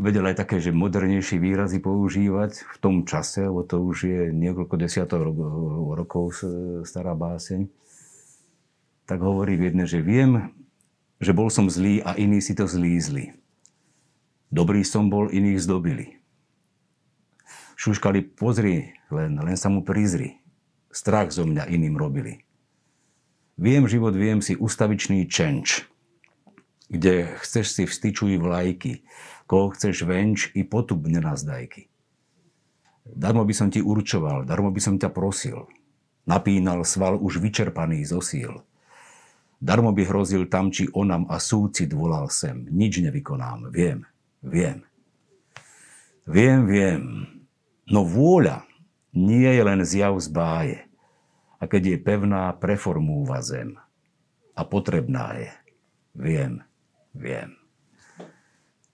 vedel 0.00 0.24
aj 0.26 0.42
také, 0.42 0.58
že 0.58 0.74
modernejšie 0.74 1.38
výrazy 1.38 1.78
používať 1.78 2.66
v 2.66 2.76
tom 2.82 3.06
čase, 3.06 3.46
lebo 3.46 3.62
to 3.62 3.78
už 3.78 3.96
je 4.08 4.20
niekoľko 4.34 4.74
desiatok 4.80 5.30
rokov 5.94 6.42
stará 6.82 7.14
báseň, 7.14 7.70
tak 9.06 9.22
hovorí 9.22 9.54
v 9.54 9.70
jednej, 9.70 9.86
že 9.86 10.00
viem, 10.02 10.50
že 11.22 11.36
bol 11.36 11.52
som 11.52 11.70
zlý 11.70 12.02
a 12.02 12.18
iní 12.18 12.42
si 12.42 12.56
to 12.56 12.66
zlízli. 12.66 13.36
Dobrý 14.52 14.84
som 14.84 15.08
bol, 15.08 15.32
iných 15.32 15.64
zdobili. 15.64 16.20
Šuškali, 17.80 18.36
pozri, 18.36 18.92
len, 19.08 19.40
len 19.40 19.56
sa 19.56 19.72
mu 19.72 19.80
prizri. 19.80 20.38
Strach 20.92 21.32
zo 21.32 21.48
mňa 21.48 21.72
iným 21.72 21.96
robili. 21.96 22.44
Viem 23.56 23.88
život, 23.88 24.12
viem 24.12 24.44
si 24.44 24.52
ustavičný 24.52 25.24
čenč 25.24 25.88
kde 26.92 27.32
chceš 27.40 27.66
si 27.72 27.82
vstyčuj 27.88 28.36
vlajky, 28.36 29.00
koho 29.48 29.72
chceš 29.72 30.04
venč 30.04 30.52
i 30.52 30.60
potub 30.60 31.08
nenazdajky. 31.08 31.88
Darmo 33.08 33.48
by 33.48 33.54
som 33.56 33.72
ti 33.72 33.80
určoval, 33.80 34.44
darmo 34.44 34.68
by 34.68 34.78
som 34.78 35.00
ťa 35.00 35.08
prosil. 35.08 35.72
Napínal 36.28 36.84
sval 36.84 37.16
už 37.16 37.40
vyčerpaný 37.40 38.04
zo 38.04 38.20
síl. 38.20 38.60
Darmo 39.58 39.90
by 39.90 40.04
hrozil 40.04 40.46
tam, 40.52 40.68
či 40.68 40.86
onam 40.92 41.26
a 41.32 41.40
súcit 41.40 41.90
volal 41.96 42.28
sem. 42.28 42.68
Nič 42.68 43.00
nevykonám. 43.02 43.72
Viem, 43.72 44.06
viem. 44.42 44.82
Viem, 46.26 46.66
viem. 46.66 47.02
No 47.86 48.06
vôľa 48.06 48.62
nie 49.14 49.48
je 49.48 49.62
len 49.62 49.80
zjav 49.82 50.14
z 50.22 50.28
báje. 50.30 50.78
A 51.62 51.70
keď 51.70 51.94
je 51.94 51.98
pevná, 52.02 52.50
preformúva 52.58 53.38
zem. 53.42 53.78
A 54.58 54.66
potrebná 54.66 55.38
je. 55.38 55.50
Viem, 56.12 56.62
viem. 57.14 57.54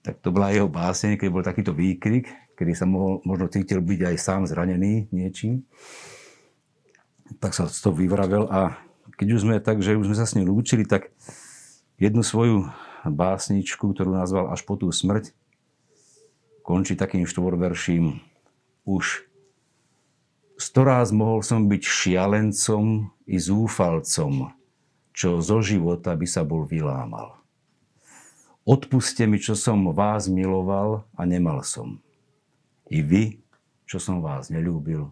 Tak 0.05 0.21
to 0.23 0.31
bola 0.31 0.53
jeho 0.53 0.69
báseň, 0.71 1.19
keď 1.19 1.29
bol 1.29 1.43
takýto 1.43 1.75
výkrik, 1.75 2.29
kedy 2.55 2.71
sa 2.75 2.87
mohol, 2.87 3.19
možno 3.27 3.51
cítil 3.51 3.83
byť 3.83 3.99
aj 4.09 4.15
sám 4.17 4.41
zranený 4.47 5.11
niečím. 5.11 5.67
Tak 7.37 7.53
sa 7.53 7.67
to 7.67 7.93
vyvravel 7.93 8.47
a 8.49 8.79
keď 9.19 9.27
už 9.35 9.43
sme 9.43 9.59
tak, 9.59 9.83
že 9.83 9.99
už 9.99 10.07
sme 10.07 10.17
sa 10.17 10.25
s 10.25 10.35
ním 10.39 10.47
lúčili, 10.47 10.87
tak 10.87 11.11
jednu 11.99 12.23
svoju 12.23 12.71
básničku, 13.03 13.91
ktorú 13.91 14.15
nazval 14.15 14.51
Až 14.51 14.63
po 14.63 14.79
tú 14.79 14.91
smrť, 14.91 15.35
končí 16.69 16.93
takým 16.93 17.25
štvorverším 17.25 18.21
už 18.85 19.25
storáz 20.53 21.09
mohol 21.09 21.41
som 21.41 21.65
byť 21.65 21.81
šialencom 21.81 23.09
i 23.25 23.41
zúfalcom, 23.41 24.53
čo 25.09 25.41
zo 25.41 25.65
života 25.65 26.13
by 26.13 26.29
sa 26.29 26.45
bol 26.45 26.69
vylámal. 26.69 27.41
Odpuste 28.69 29.25
mi, 29.25 29.41
čo 29.41 29.57
som 29.57 29.81
vás 29.97 30.29
miloval 30.29 31.09
a 31.17 31.25
nemal 31.25 31.65
som. 31.65 31.97
I 32.85 33.01
vy, 33.01 33.41
čo 33.89 33.97
som 33.97 34.21
vás 34.21 34.53
nelúbil 34.53 35.09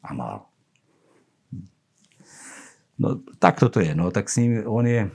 a 0.00 0.08
mal. 0.16 0.48
No 2.96 3.20
tak 3.36 3.60
toto 3.60 3.76
je. 3.84 3.92
No 3.92 4.08
tak 4.08 4.32
s 4.32 4.40
ním 4.40 4.64
on 4.64 4.88
je... 4.88 5.12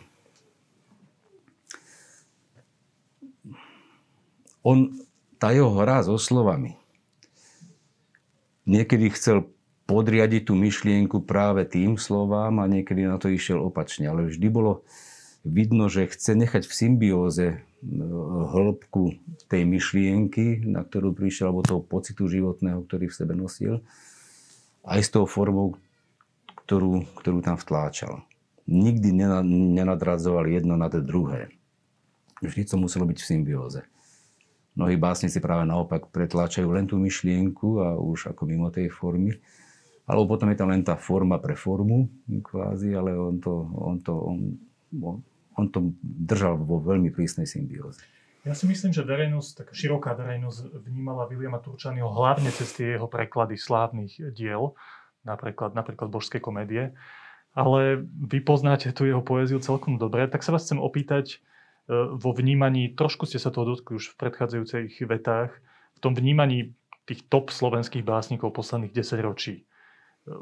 On, 4.61 4.91
tá 5.39 5.55
jeho 5.55 5.71
hra 5.71 6.03
so 6.03 6.19
slovami, 6.19 6.75
niekedy 8.67 9.09
chcel 9.15 9.49
podriadiť 9.89 10.51
tú 10.51 10.53
myšlienku 10.53 11.25
práve 11.25 11.65
tým 11.65 11.97
slovám 11.97 12.61
a 12.61 12.69
niekedy 12.69 13.09
na 13.09 13.17
to 13.17 13.31
išiel 13.31 13.63
opačne. 13.65 14.05
Ale 14.05 14.29
vždy 14.29 14.47
bolo 14.51 14.85
vidno, 15.41 15.89
že 15.89 16.05
chce 16.05 16.37
nechať 16.37 16.69
v 16.69 16.73
symbióze 16.77 17.47
hĺbku 18.53 19.17
tej 19.47 19.63
myšlienky, 19.65 20.67
na 20.67 20.83
ktorú 20.83 21.15
prišiel, 21.15 21.49
alebo 21.49 21.65
toho 21.65 21.81
pocitu 21.81 22.27
životného, 22.27 22.83
ktorý 22.85 23.07
v 23.09 23.17
sebe 23.17 23.33
nosil, 23.33 23.81
aj 24.83 24.99
s 24.99 25.09
tou 25.09 25.23
formou, 25.23 25.79
ktorú, 26.67 27.07
ktorú 27.17 27.39
tam 27.41 27.55
vtláčal. 27.55 28.21
Nikdy 28.69 29.15
nenadradzoval 29.73 30.45
jedno 30.51 30.77
na 30.77 30.91
druhé. 30.91 31.49
Vždy 32.43 32.69
to 32.69 32.77
muselo 32.77 33.09
byť 33.09 33.17
v 33.17 33.29
symbióze. 33.33 33.81
Mnohí 34.79 34.95
básnici 34.95 35.43
práve 35.43 35.67
naopak 35.67 36.07
pretláčajú 36.07 36.71
len 36.71 36.87
tú 36.87 36.95
myšlienku 36.95 37.83
a 37.83 37.87
už 37.99 38.31
ako 38.31 38.47
mimo 38.47 38.71
tej 38.71 38.87
formy. 38.87 39.35
Alebo 40.07 40.39
potom 40.39 40.47
je 40.47 40.55
tam 40.55 40.71
len 40.71 40.87
tá 40.87 40.95
forma 40.95 41.35
pre 41.35 41.59
formu, 41.59 42.07
kvázi, 42.25 42.95
ale 42.95 43.11
on 43.11 43.43
to, 43.43 43.53
on 43.75 43.99
to, 43.99 44.13
on, 44.15 44.39
on, 45.59 45.65
to 45.67 45.91
držal 46.01 46.55
vo 46.55 46.79
veľmi 46.79 47.11
prísnej 47.11 47.43
symbióze. 47.43 47.99
Ja 48.47 48.55
si 48.55 48.71
myslím, 48.71 48.95
že 48.95 49.03
verejnosť, 49.03 49.67
taká 49.67 49.73
široká 49.75 50.15
verejnosť 50.15 50.79
vnímala 50.87 51.27
Williama 51.27 51.59
Turčanyho 51.59 52.07
hlavne 52.07 52.47
cez 52.55 52.71
tie 52.71 52.95
jeho 52.95 53.11
preklady 53.11 53.59
slávnych 53.59 54.31
diel, 54.31 54.79
napríklad, 55.27 55.75
napríklad 55.75 56.07
božské 56.07 56.39
komédie. 56.39 56.95
Ale 57.51 57.99
vy 58.07 58.39
poznáte 58.39 58.95
tú 58.95 59.03
jeho 59.03 59.19
poéziu 59.19 59.59
celkom 59.59 59.99
dobre, 59.99 60.23
tak 60.31 60.39
sa 60.39 60.55
vás 60.55 60.63
chcem 60.63 60.79
opýtať 60.79 61.43
vo 61.91 62.31
vnímaní, 62.37 62.93
trošku 62.93 63.25
ste 63.25 63.41
sa 63.41 63.49
toho 63.49 63.73
dotkli 63.73 63.97
už 63.97 64.13
v 64.13 64.19
predchádzajúcich 64.21 65.01
vetách, 65.09 65.57
v 65.97 65.99
tom 65.99 66.13
vnímaní 66.13 66.77
tých 67.09 67.25
top 67.25 67.49
slovenských 67.49 68.05
básnikov 68.05 68.53
posledných 68.53 68.93
10 68.93 69.25
ročí 69.25 69.65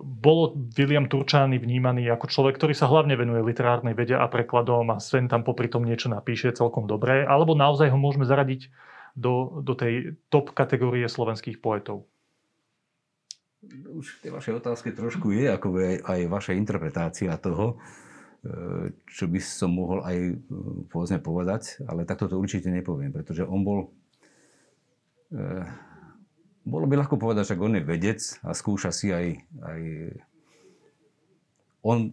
bolo 0.04 0.58
William 0.76 1.08
Turčány 1.08 1.62
vnímaný 1.62 2.12
ako 2.12 2.28
človek, 2.28 2.60
ktorý 2.60 2.74
sa 2.76 2.92
hlavne 2.92 3.16
venuje 3.16 3.40
literárnej 3.46 3.96
vede 3.96 4.18
a 4.18 4.28
prekladom 4.28 4.90
a 4.92 5.00
Sven 5.00 5.32
tam 5.32 5.48
popri 5.48 5.72
tom 5.72 5.88
niečo 5.88 6.12
napíše 6.12 6.52
celkom 6.52 6.90
dobré, 6.90 7.24
alebo 7.24 7.56
naozaj 7.56 7.88
ho 7.94 8.00
môžeme 8.00 8.28
zaradiť 8.28 8.68
do, 9.16 9.64
do 9.64 9.74
tej 9.74 10.20
top 10.28 10.52
kategórie 10.52 11.08
slovenských 11.08 11.64
poetov? 11.64 12.06
Už 13.68 14.22
v 14.22 14.28
tej 14.28 14.32
vašej 14.34 14.54
otázke 14.62 14.94
trošku 14.94 15.34
je 15.34 15.50
ako 15.50 15.68
aj, 15.82 15.96
aj 16.06 16.20
vaša 16.30 16.54
interpretácia 16.54 17.34
toho, 17.42 17.82
čo 19.08 19.26
by 19.28 19.40
som 19.42 19.74
mohol 19.74 20.06
aj 20.06 20.18
e, 20.18 20.34
povedzme 20.88 21.20
povedať, 21.20 21.82
ale 21.90 22.06
takto 22.08 22.30
to 22.30 22.38
určite 22.38 22.70
nepoviem, 22.70 23.12
pretože 23.12 23.44
on 23.44 23.62
bol 23.66 23.80
e, 25.34 25.66
bolo 26.68 26.84
by 26.84 27.00
ľahko 27.00 27.16
povedať, 27.16 27.56
že 27.56 27.64
on 27.64 27.80
je 27.80 27.88
vedec 27.88 28.20
a 28.44 28.52
skúša 28.52 28.92
si 28.92 29.16
aj, 29.16 29.40
aj... 29.64 29.82
On, 31.80 32.12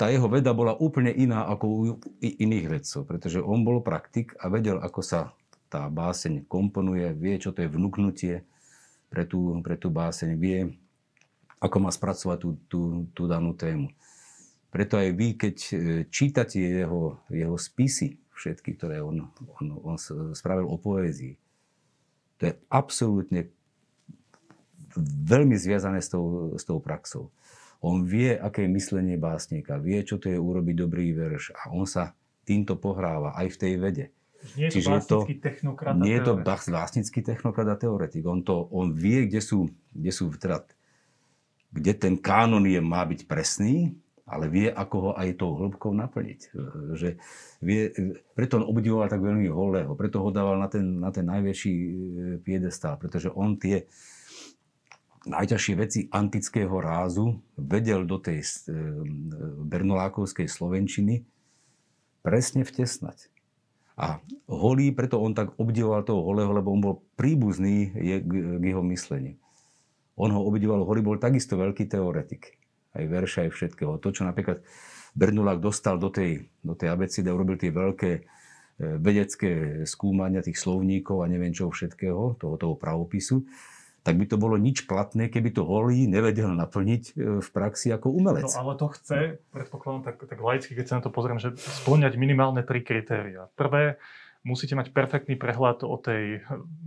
tá 0.00 0.08
jeho 0.08 0.24
veda 0.32 0.56
bola 0.56 0.72
úplne 0.72 1.12
iná 1.12 1.44
ako 1.44 1.64
u 1.68 1.80
iných 2.24 2.66
vedcov, 2.72 3.04
pretože 3.04 3.44
on 3.44 3.60
bol 3.60 3.84
praktik 3.84 4.32
a 4.40 4.48
vedel, 4.48 4.80
ako 4.80 5.04
sa 5.04 5.36
tá 5.68 5.84
báseň 5.92 6.48
komponuje, 6.48 7.12
vie, 7.12 7.36
čo 7.36 7.52
to 7.52 7.60
je 7.60 7.68
vnúknutie 7.68 8.48
pre 9.12 9.28
tú, 9.28 9.60
pre 9.60 9.76
tú 9.76 9.92
báseň, 9.92 10.32
vie, 10.40 10.80
ako 11.60 11.76
má 11.84 11.92
spracovať 11.92 12.38
tú, 12.40 12.50
tú, 12.72 12.80
tú 13.12 13.22
danú 13.28 13.52
tému. 13.52 13.92
Preto 14.70 14.94
aj 14.94 15.08
vy, 15.18 15.28
keď 15.34 15.56
e, 15.58 15.74
čítate 16.06 16.62
jeho, 16.62 17.18
jeho 17.26 17.58
spisy, 17.58 18.22
všetky, 18.38 18.78
ktoré 18.78 19.02
on, 19.02 19.28
on, 19.60 19.66
on 19.82 19.96
spravil 20.32 20.64
o 20.64 20.78
poézii, 20.78 21.34
to 22.40 22.48
je 22.48 22.54
absolútne 22.72 23.50
veľmi 25.26 25.54
zviazané 25.58 26.00
s 26.00 26.08
tou, 26.08 26.56
s 26.56 26.64
tou 26.64 26.80
praxou. 26.80 27.28
On 27.80 28.00
vie, 28.04 28.32
aké 28.36 28.64
je 28.64 28.76
myslenie 28.76 29.16
básnika, 29.16 29.80
vie, 29.80 30.00
čo 30.04 30.16
to 30.16 30.28
je 30.28 30.38
urobiť 30.40 30.74
dobrý 30.76 31.12
verš 31.12 31.52
a 31.56 31.72
on 31.72 31.84
sa 31.84 32.16
týmto 32.44 32.76
pohráva 32.76 33.36
aj 33.36 33.56
v 33.56 33.60
tej 33.60 33.74
vede. 33.76 34.06
Nie 34.56 34.72
je 34.72 34.80
to 34.80 35.20
básnický 35.20 35.36
technokrat 35.36 35.92
Nie 36.00 36.14
je 36.16 36.22
to 36.24 36.34
básnický 36.72 37.20
technokrat 37.20 37.68
a 37.68 37.76
teoretik. 37.76 38.24
On, 38.24 38.40
to, 38.40 38.72
on 38.72 38.88
vie, 38.96 39.28
kde 39.28 39.40
sú, 39.44 39.68
kde 39.92 40.12
sú 40.12 40.32
teda, 40.32 40.64
kde 41.68 41.92
ten 41.92 42.14
kánon 42.16 42.64
je, 42.64 42.80
má 42.80 43.04
byť 43.04 43.28
presný, 43.28 44.00
ale 44.30 44.46
vie, 44.46 44.70
ako 44.70 44.96
ho 45.02 45.10
aj 45.18 45.42
tou 45.42 45.58
hĺbkou 45.58 45.90
naplniť. 45.90 46.40
Že 46.94 47.18
vie, 47.66 47.90
preto 48.38 48.62
on 48.62 48.70
obdivoval 48.70 49.10
tak 49.10 49.18
veľmi 49.18 49.50
holého, 49.50 49.98
preto 49.98 50.22
ho 50.22 50.30
dával 50.30 50.62
na 50.62 50.70
ten, 50.70 51.02
na 51.02 51.10
ten 51.10 51.26
najväčší 51.26 51.74
e, 51.74 51.88
piedestál, 52.38 52.94
pretože 52.94 53.26
on 53.34 53.58
tie, 53.58 53.90
najťažšie 55.26 55.74
veci 55.74 56.00
antického 56.08 56.72
rázu 56.78 57.42
vedel 57.58 58.06
do 58.06 58.22
tej 58.22 58.38
e, 58.38 58.48
bernolákovskej 59.66 60.46
slovenčiny 60.46 61.26
presne 62.22 62.62
vtesnať. 62.62 63.28
A 64.00 64.16
Holý, 64.48 64.96
preto 64.96 65.20
on 65.20 65.36
tak 65.36 65.58
obdivoval 65.60 66.06
toho 66.06 66.24
Holého, 66.24 66.56
lebo 66.56 66.72
on 66.72 66.80
bol 66.80 66.94
príbuzný 67.20 67.92
k 68.24 68.62
jeho 68.64 68.80
mysleniu. 68.88 69.36
On 70.16 70.32
ho 70.32 70.40
obdivoval, 70.40 70.88
Holý 70.88 71.04
bol 71.04 71.20
takisto 71.20 71.60
veľký 71.60 71.84
teoretik. 71.84 72.59
Aj 72.90 73.04
verša, 73.06 73.46
aj 73.46 73.50
všetkého. 73.54 73.98
To, 74.02 74.08
čo 74.10 74.26
napríklad 74.26 74.62
Bernulák 75.14 75.58
dostal 75.58 75.98
do 75.98 76.10
tej, 76.10 76.50
do 76.62 76.74
tej 76.74 76.90
abecedy 76.90 77.26
a 77.30 77.34
urobil 77.34 77.58
tie 77.58 77.74
veľké 77.74 78.10
e, 78.14 78.22
vedecké 78.98 79.50
skúmania 79.86 80.42
tých 80.42 80.58
slovníkov 80.58 81.22
a 81.22 81.30
neviem 81.30 81.54
čoho 81.54 81.70
všetkého, 81.70 82.38
toho, 82.38 82.54
toho 82.58 82.74
pravopisu, 82.78 83.42
tak 84.00 84.16
by 84.16 84.24
to 84.24 84.40
bolo 84.40 84.56
nič 84.56 84.88
platné, 84.88 85.28
keby 85.28 85.52
to 85.52 85.66
holý 85.66 86.08
nevedel 86.08 86.50
naplniť 86.54 87.02
e, 87.10 87.42
v 87.42 87.48
praxi 87.50 87.90
ako 87.90 88.14
umelec. 88.14 88.48
No 88.48 88.62
ale 88.64 88.72
to 88.78 88.86
chce, 88.94 89.42
predpokladám 89.50 90.02
tak, 90.06 90.16
tak 90.24 90.38
laicky, 90.38 90.72
keď 90.72 90.86
sa 90.86 90.96
na 90.98 91.02
to 91.04 91.10
pozriem, 91.12 91.42
že 91.42 91.52
splňať 91.58 92.14
minimálne 92.16 92.62
tri 92.62 92.80
kritéria. 92.80 93.50
Prvé, 93.58 93.98
musíte 94.40 94.72
mať 94.72 94.94
perfektný 94.96 95.36
prehľad 95.36 95.84
o 95.84 95.96
tej 96.00 96.40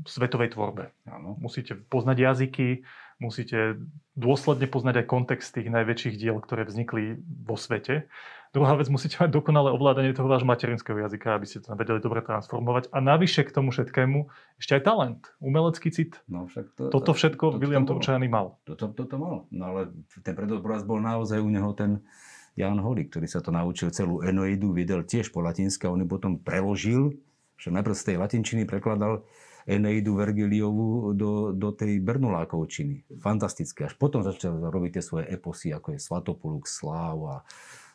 svetovej 0.10 0.58
tvorbe. 0.58 0.90
Áno. 1.06 1.38
Musíte 1.38 1.78
poznať 1.78 2.18
jazyky, 2.18 2.82
musíte 3.18 3.82
dôsledne 4.14 4.70
poznať 4.70 5.04
aj 5.04 5.10
kontext 5.10 5.54
tých 5.54 5.70
najväčších 5.74 6.16
diel, 6.18 6.38
ktoré 6.38 6.66
vznikli 6.66 7.18
vo 7.22 7.58
svete. 7.58 8.08
Druhá 8.54 8.78
vec, 8.78 8.86
musíte 8.86 9.18
mať 9.18 9.34
dokonalé 9.34 9.74
ovládanie 9.74 10.14
toho 10.14 10.30
vášho 10.30 10.46
materinského 10.46 10.94
jazyka, 10.94 11.34
aby 11.34 11.46
ste 11.50 11.66
to 11.66 11.74
vedeli 11.74 11.98
dobre 11.98 12.22
transformovať. 12.22 12.94
A 12.94 13.02
navyše 13.02 13.42
k 13.42 13.50
tomu 13.50 13.74
všetkému 13.74 14.30
ešte 14.62 14.78
aj 14.78 14.84
talent, 14.86 15.22
umelecký 15.42 15.90
cit. 15.90 16.22
No, 16.30 16.46
však 16.46 16.78
to, 16.78 16.94
Toto 16.94 17.18
všetko 17.18 17.46
to, 17.50 17.54
to, 17.58 17.62
William 17.66 17.90
Turčány 17.90 18.30
mal. 18.30 18.62
Toto 18.62 18.94
to, 18.94 19.10
to, 19.10 19.10
to 19.10 19.18
mal. 19.18 19.50
No 19.50 19.74
ale 19.74 19.90
ten 20.22 20.38
predobraz 20.38 20.86
bol 20.86 21.02
naozaj 21.02 21.42
u 21.42 21.50
neho 21.50 21.74
ten 21.74 22.06
Jan 22.54 22.78
Holý, 22.78 23.10
ktorý 23.10 23.26
sa 23.26 23.42
to 23.42 23.50
naučil 23.50 23.90
celú 23.90 24.22
Enoidu, 24.22 24.70
videl 24.70 25.02
tiež 25.02 25.34
po 25.34 25.42
latinsky 25.42 25.90
a 25.90 25.94
on 25.94 26.06
ju 26.06 26.08
potom 26.08 26.38
preložil, 26.38 27.18
že 27.58 27.74
najprv 27.74 27.98
z 27.98 28.04
tej 28.06 28.16
latinčiny 28.22 28.70
prekladal 28.70 29.26
Eneidu 29.64 30.20
Vergiliovu 30.20 31.16
do, 31.16 31.56
do 31.56 31.70
tej 31.72 32.04
Bernolákovčiny. 32.04 33.20
Fantastické. 33.24 33.88
Až 33.88 33.96
potom 33.96 34.20
začal 34.20 34.60
robiť 34.60 35.00
tie 35.00 35.04
svoje 35.04 35.26
eposy, 35.32 35.72
ako 35.72 35.96
je 35.96 36.00
Svatopuluk, 36.04 36.68
Sláv 36.68 37.18
a, 37.24 37.38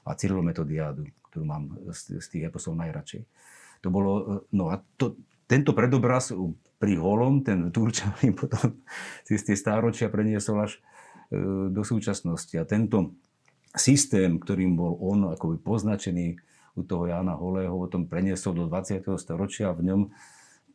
a 0.08 0.10
Cyrilometodiádu, 0.16 1.04
ktorú 1.28 1.44
mám 1.44 1.76
z, 1.92 2.20
z 2.20 2.26
tých 2.28 2.42
eposov 2.48 2.72
najradšej. 2.80 3.22
To 3.84 3.88
bolo, 3.92 4.12
no 4.50 4.72
a 4.72 4.80
to, 4.96 5.20
tento 5.48 5.72
predobraz 5.76 6.32
pri 6.78 6.94
Holom, 6.96 7.42
ten 7.42 7.72
Turčanin 7.72 8.36
potom 8.36 8.80
z 9.26 9.42
tie 9.42 9.56
stáročia 9.56 10.08
preniesol 10.08 10.64
až 10.64 10.72
e, 11.32 11.72
do 11.72 11.82
súčasnosti. 11.84 12.54
A 12.56 12.64
tento 12.64 13.16
systém, 13.76 14.40
ktorým 14.40 14.76
bol 14.76 14.96
on 15.00 15.32
akoby 15.32 15.60
poznačený 15.60 16.40
u 16.78 16.82
toho 16.86 17.10
Jana 17.10 17.34
Holého, 17.34 17.74
o 17.74 17.90
tom 17.90 18.06
preniesol 18.06 18.54
do 18.54 18.64
20. 18.70 19.02
storočia 19.18 19.74
a 19.74 19.76
v 19.76 19.82
ňom 19.90 20.00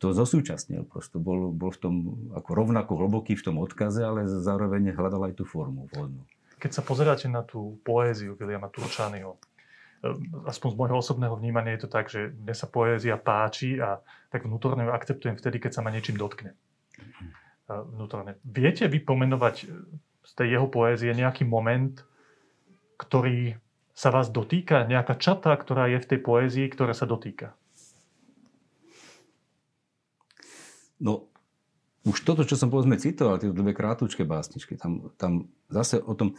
to 0.03 0.11
zosúčasnil. 0.11 0.83
Prosto 0.83 1.15
bol, 1.15 1.55
bol 1.55 1.71
v 1.71 1.79
tom 1.79 1.95
ako 2.35 2.51
rovnako 2.51 2.99
hlboký 2.99 3.39
v 3.39 3.45
tom 3.47 3.55
odkaze, 3.63 4.03
ale 4.03 4.27
zároveň 4.27 4.91
hľadal 4.91 5.31
aj 5.31 5.39
tú 5.39 5.47
formu 5.47 5.87
vhodnú. 5.95 6.27
Keď 6.59 6.71
sa 6.75 6.83
pozeráte 6.83 7.31
na 7.31 7.39
tú 7.39 7.79
poéziu 7.87 8.35
Williama 8.35 8.67
Turčányho, 8.67 9.39
eh, 9.39 10.51
aspoň 10.51 10.75
z 10.75 10.79
môjho 10.83 10.99
osobného 10.99 11.39
vnímania 11.39 11.79
je 11.79 11.87
to 11.87 11.89
tak, 11.89 12.11
že 12.11 12.35
mne 12.35 12.51
sa 12.51 12.67
poézia 12.67 13.15
páči 13.15 13.79
a 13.79 14.03
tak 14.27 14.43
vnútorne 14.43 14.83
ju 14.83 14.91
akceptujem 14.91 15.39
vtedy, 15.39 15.63
keď 15.63 15.71
sa 15.79 15.81
ma 15.87 15.95
niečím 15.95 16.19
dotkne. 16.19 16.51
Eh, 17.71 17.83
vnútorne. 17.95 18.35
Viete 18.43 18.91
vypomenovať 18.91 19.55
eh, 19.63 19.67
z 20.27 20.31
tej 20.35 20.59
jeho 20.59 20.67
poézie 20.67 21.15
nejaký 21.15 21.47
moment, 21.47 21.95
ktorý 22.99 23.55
sa 23.95 24.11
vás 24.11 24.27
dotýka? 24.27 24.83
Nejaká 24.83 25.15
čata, 25.15 25.55
ktorá 25.55 25.87
je 25.87 26.03
v 26.03 26.09
tej 26.11 26.19
poézii, 26.19 26.67
ktorá 26.67 26.91
sa 26.91 27.07
dotýka? 27.07 27.55
No, 31.01 31.33
už 32.03 32.27
toto, 32.27 32.43
čo 32.43 32.59
som 32.59 32.67
povedzme 32.67 32.99
citoval, 32.99 33.39
tie 33.39 33.47
dve 33.47 33.71
krátučké 33.71 34.27
básničky, 34.27 34.75
tam, 34.75 35.15
tam 35.15 35.47
zase 35.71 36.03
o 36.03 36.11
tom, 36.13 36.35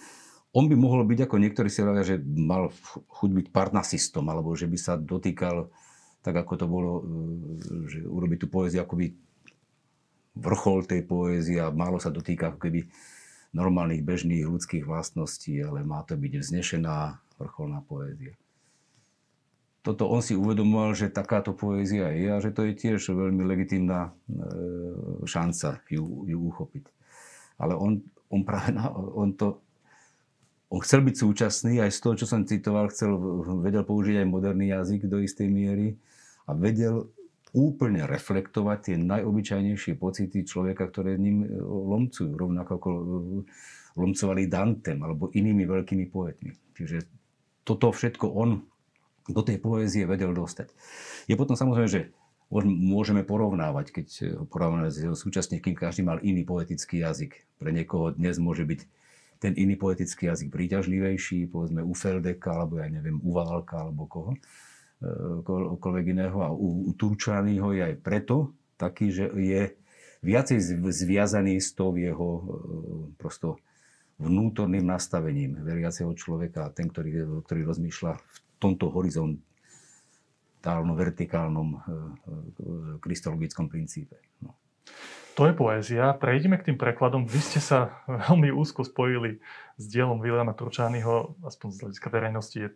on 0.55 0.69
by 0.69 0.77
mohol 0.77 1.03
byť, 1.09 1.25
ako 1.25 1.41
niektorí 1.41 1.73
si 1.73 1.81
hovoria, 1.81 2.05
že 2.05 2.21
mal 2.23 2.71
chuť 3.11 3.31
byť 3.33 3.47
parnasistom, 3.51 4.29
alebo 4.29 4.53
že 4.55 4.69
by 4.69 4.79
sa 4.79 4.95
dotýkal, 5.01 5.73
tak 6.21 6.35
ako 6.37 6.53
to 6.61 6.67
bolo, 6.69 6.93
e, 7.01 7.03
že 7.91 7.99
urobiť 8.05 8.39
tú 8.45 8.49
poéziu 8.53 8.85
akoby 8.85 9.17
vrchol 10.37 10.85
tej 10.85 11.03
poézie 11.09 11.59
a 11.59 11.73
málo 11.73 11.97
sa 11.97 12.13
dotýka 12.13 12.53
ako 12.53 12.59
keby 12.61 12.87
normálnych 13.55 14.03
bežných 14.05 14.45
ľudských 14.45 14.85
vlastností, 14.85 15.63
ale 15.65 15.87
má 15.87 16.05
to 16.05 16.19
byť 16.19 16.33
vznešená 16.43 17.23
vrcholná 17.39 17.81
poézia 17.87 18.35
toto 19.85 20.09
on 20.09 20.25
si 20.25 20.33
uvedomoval, 20.33 20.97
že 20.97 21.13
takáto 21.13 21.53
poézia 21.53 22.09
je 22.17 22.33
a 22.33 22.41
že 22.41 22.57
to 22.57 22.65
je 22.65 22.73
tiež 22.73 23.13
veľmi 23.13 23.45
legitímna 23.45 24.09
e, 24.09 24.11
šanca 25.29 25.85
ju, 25.93 26.25
ju 26.25 26.39
uchopiť. 26.41 26.89
Ale 27.61 27.77
on, 27.77 28.01
on 28.33 28.41
práve 28.49 28.73
na, 28.73 28.89
on 28.97 29.37
to 29.37 29.61
on 30.73 30.83
chcel 30.83 31.07
byť 31.07 31.15
súčasný, 31.15 31.79
aj 31.79 31.91
z 31.95 31.99
toho, 32.03 32.15
čo 32.19 32.27
som 32.27 32.43
citoval, 32.43 32.91
chcel, 32.91 33.15
vedel 33.63 33.87
použiť 33.87 34.25
aj 34.25 34.27
moderný 34.27 34.75
jazyk 34.75 35.07
do 35.07 35.23
istej 35.23 35.47
miery 35.47 35.95
a 36.49 36.57
vedel 36.57 37.15
úplne 37.55 38.03
reflektovať 38.11 38.79
tie 38.83 38.97
najobyčajnejšie 38.99 39.95
pocity 39.95 40.43
človeka, 40.43 40.91
ktoré 40.91 41.15
ním 41.15 41.47
e, 41.47 41.49
lomcujú, 41.63 42.35
rovnako 42.35 42.71
ako 42.75 42.91
e, 42.91 43.03
lomcovali 43.95 44.51
Dantem 44.51 44.99
alebo 44.99 45.31
inými 45.31 45.63
veľkými 45.63 46.11
poetmi. 46.11 46.51
Čiže 46.75 47.07
toto 47.63 47.95
všetko 47.95 48.27
on 48.35 48.59
do 49.29 49.41
tej 49.41 49.57
poézie 49.61 50.05
vedel 50.05 50.37
dostať. 50.37 50.69
Je 51.31 51.35
potom 51.39 51.57
samozrejme, 51.57 51.89
že 51.89 52.13
môžeme 52.63 53.25
porovnávať, 53.25 53.87
keď 53.91 54.07
porovnáme 54.53 54.93
s 54.93 55.01
jeho 55.01 55.17
súčasníkmi, 55.17 55.75
každý 55.75 56.05
mal 56.05 56.21
iný 56.21 56.45
poetický 56.45 57.01
jazyk. 57.01 57.33
Pre 57.57 57.71
niekoho 57.73 58.13
dnes 58.13 58.37
môže 58.37 58.69
byť 58.69 58.81
ten 59.41 59.53
iný 59.57 59.77
poetický 59.77 60.31
jazyk 60.31 60.49
príťažlivejší, 60.53 61.51
povedzme 61.51 61.83
u 61.83 61.93
Feldeka, 61.97 62.65
alebo 62.65 62.81
ja 62.81 62.89
neviem, 62.89 63.19
u 63.21 63.35
Válka, 63.35 63.85
alebo 63.85 64.07
koho, 64.07 64.33
e, 64.33 65.79
koľvek 65.81 66.07
iného. 66.15 66.39
A 66.45 66.49
u, 66.53 66.89
u 66.89 66.93
Turčányho 66.95 67.75
je 67.75 67.83
aj 67.93 67.95
preto 68.01 68.55
taký, 68.77 69.11
že 69.11 69.29
je 69.35 69.75
viacej 70.25 70.81
zviazaný 70.81 71.61
s 71.61 71.77
tou 71.77 71.93
jeho 71.97 72.31
e, 72.41 72.43
prosto 73.21 73.61
vnútorným 74.17 74.87
nastavením 74.87 75.59
veriaceho 75.61 76.15
človeka, 76.15 76.71
ten, 76.71 76.87
ktorý, 76.87 77.43
ktorý 77.45 77.61
rozmýšľa 77.67 78.13
v 78.15 78.39
tomto 78.59 78.91
horizontálno-vertikálnom 78.91 81.75
eh, 81.75 81.79
eh, 81.79 81.83
krystologickom 83.01 83.69
princípe. 83.69 84.17
No. 84.41 84.55
To 85.35 85.51
je 85.51 85.55
poézia. 85.57 86.15
Prejdeme 86.15 86.63
k 86.63 86.71
tým 86.71 86.79
prekladom. 86.79 87.27
Vy 87.27 87.43
ste 87.43 87.59
sa 87.59 88.07
veľmi 88.07 88.55
úzko 88.55 88.87
spojili 88.87 89.43
s 89.75 89.91
dielom 89.91 90.23
Williama 90.23 90.55
Turčányho, 90.55 91.35
aspoň 91.43 91.69
z 91.75 91.79
hľadiska 91.83 92.09
verejnosti 92.11 92.55
je 92.55 92.71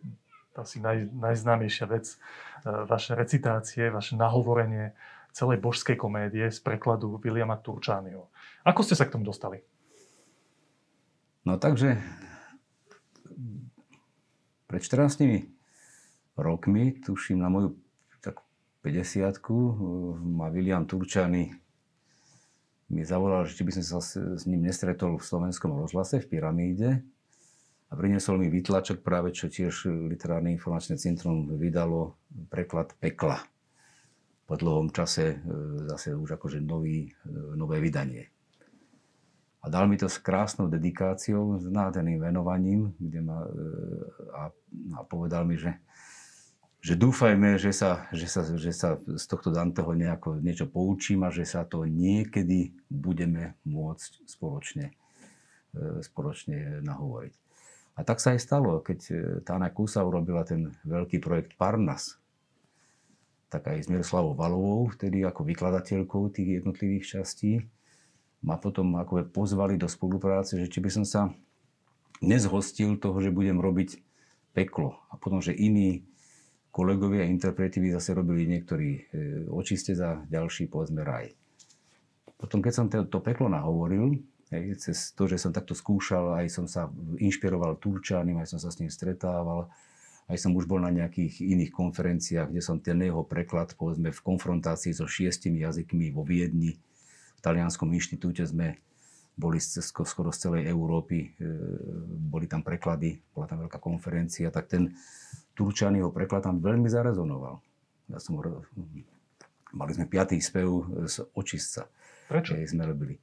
asi 0.59 0.83
naj, 0.83 1.07
najznámejšia 1.15 1.87
vec, 1.87 2.11
eh, 2.11 2.19
vaše 2.83 3.15
recitácie, 3.15 3.87
vaše 3.87 4.19
nahovorenie 4.19 4.91
celej 5.31 5.61
božskej 5.61 5.95
komédie 5.95 6.51
z 6.51 6.59
prekladu 6.59 7.21
Williama 7.21 7.55
Turčányho. 7.61 8.27
Ako 8.67 8.83
ste 8.83 8.97
sa 8.97 9.07
k 9.07 9.13
tomu 9.15 9.23
dostali? 9.23 9.63
No 11.47 11.55
takže 11.55 11.95
pred 14.67 14.81
14 14.83 15.23
rokmi, 16.41 16.99
tuším 17.05 17.39
na 17.39 17.49
moju 17.49 17.75
tak 18.21 18.39
50 18.81 19.39
ma 20.23 20.47
William 20.49 20.85
Turčany 20.85 21.51
mi 22.89 23.05
zavolal, 23.05 23.45
že 23.45 23.61
by 23.61 23.71
som 23.79 23.85
sa 23.85 23.99
s 24.33 24.43
ním 24.49 24.65
nestretol 24.65 25.21
v 25.21 25.27
slovenskom 25.27 25.77
rozhlase 25.77 26.25
v 26.25 26.29
Pyramíde 26.29 26.89
a 27.89 27.93
priniesol 27.93 28.41
mi 28.41 28.49
výtlačok 28.49 29.05
práve, 29.05 29.29
čo 29.29 29.45
tiež 29.45 29.89
Literárne 30.09 30.49
informačné 30.53 30.97
centrum 30.97 31.45
vydalo 31.53 32.17
preklad 32.49 32.97
Pekla. 32.97 33.45
Po 34.49 34.57
dlhom 34.57 34.89
čase 34.89 35.37
e, 35.37 35.85
zase 35.93 36.17
už 36.17 36.41
akože 36.41 36.57
nový, 36.65 37.05
e, 37.05 37.13
nové 37.53 37.77
vydanie. 37.77 38.33
A 39.61 39.69
dal 39.69 39.85
mi 39.85 39.93
to 39.93 40.09
s 40.09 40.17
krásnou 40.17 40.65
dedikáciou, 40.65 41.61
s 41.61 41.69
nádherným 41.69 42.17
venovaním, 42.17 42.95
kde 42.97 43.21
ma, 43.21 43.45
a, 44.33 44.49
a 44.97 44.99
povedal 45.05 45.45
mi, 45.45 45.59
že 45.59 45.77
že 46.79 46.95
dúfajme, 46.95 47.59
že 47.59 47.75
sa, 47.75 48.07
že, 48.15 48.27
sa, 48.31 48.47
že 48.47 48.71
sa 48.71 48.95
z 49.03 49.25
tohto 49.27 49.51
Danteho 49.51 49.91
nejako 49.91 50.39
niečo 50.39 50.63
poučím 50.63 51.27
a 51.27 51.33
že 51.33 51.43
sa 51.43 51.67
to 51.67 51.83
niekedy 51.83 52.71
budeme 52.87 53.59
môcť 53.67 54.23
spoločne, 54.23 54.95
e, 55.75 55.99
spoločne 55.99 56.79
nahovoriť. 56.79 57.33
A 57.99 58.07
tak 58.07 58.23
sa 58.23 58.31
aj 58.31 58.39
stalo, 58.39 58.79
keď 58.79 58.99
e, 59.11 59.13
Tána 59.43 59.67
Kusa 59.75 60.07
urobila 60.07 60.47
ten 60.47 60.71
veľký 60.87 61.19
projekt 61.19 61.59
Parnas, 61.59 62.15
tak 63.51 63.67
aj 63.67 63.83
s 63.83 63.91
Miroslavou 63.91 64.31
Valovou, 64.37 64.87
vtedy 64.87 65.27
ako 65.27 65.43
vykladateľkou 65.43 66.31
tých 66.31 66.63
jednotlivých 66.63 67.19
častí, 67.19 67.67
ma 68.39 68.55
potom 68.55 68.95
ako 68.95 69.27
pozvali 69.27 69.75
do 69.75 69.91
spolupráce, 69.91 70.55
že 70.55 70.71
či 70.71 70.79
by 70.79 70.89
som 70.95 71.03
sa 71.03 71.21
nezhostil 72.23 72.95
toho, 72.95 73.19
že 73.19 73.35
budem 73.35 73.59
robiť 73.59 73.99
peklo. 74.55 74.95
A 75.11 75.19
potom, 75.19 75.43
že 75.43 75.51
iní 75.51 76.07
kolegovia 76.69 77.25
interpreti 77.25 77.81
by 77.81 77.97
zase 77.97 78.13
robili 78.13 78.45
niektorí 78.45 78.89
e, 78.89 79.01
očiste 79.49 79.97
za 79.97 80.21
ďalší, 80.29 80.69
povedzme, 80.69 81.01
raj. 81.01 81.33
Potom, 82.39 82.63
keď 82.63 82.73
som 82.73 82.85
to, 82.87 83.03
to 83.09 83.19
peklo 83.19 83.51
nahovoril, 83.51 84.15
hej, 84.53 84.77
cez 84.79 85.11
to, 85.11 85.27
že 85.27 85.41
som 85.41 85.51
takto 85.51 85.75
skúšal, 85.75 86.39
aj 86.39 86.47
som 86.47 86.65
sa 86.69 86.87
inšpiroval 87.19 87.81
Turčaním, 87.81 88.39
aj 88.39 88.55
som 88.55 88.59
sa 88.61 88.69
s 88.71 88.79
ním 88.79 88.87
stretával, 88.87 89.67
aj 90.29 90.37
som 90.37 90.53
už 90.53 90.69
bol 90.69 90.77
na 90.77 90.93
nejakých 90.93 91.41
iných 91.41 91.73
konferenciách, 91.73 92.53
kde 92.53 92.61
som 92.61 92.77
ten 92.77 93.01
jeho 93.01 93.25
preklad, 93.25 93.73
povedzme, 93.73 94.13
v 94.13 94.21
konfrontácii 94.21 94.93
so 94.93 95.09
šiestimi 95.09 95.65
jazykmi 95.65 96.13
vo 96.13 96.21
Viedni, 96.21 96.77
v 97.39 97.41
Talianskom 97.41 97.89
inštitúte 97.95 98.45
sme 98.45 98.77
boli 99.39 99.63
skoro 99.63 100.35
z 100.35 100.37
celej 100.37 100.67
Európy, 100.67 101.31
e, 101.39 101.47
boli 102.11 102.45
tam 102.45 102.59
preklady, 102.59 103.23
bola 103.31 103.47
tam 103.47 103.63
veľká 103.63 103.79
konferencia, 103.79 104.51
tak 104.51 104.67
ten 104.67 104.91
Turčanyho 105.59 106.15
preklad 106.15 106.47
tam 106.47 106.63
veľmi 106.63 106.87
zarezonoval. 106.87 107.59
Ja 108.07 108.17
som, 108.23 108.39
mali 109.75 109.91
sme 109.91 110.07
piatý 110.07 110.39
spev 110.39 110.87
z 111.03 111.27
očistca. 111.35 111.91
Prečo? 112.31 112.55
sme 112.55 112.87
robili. 112.87 113.19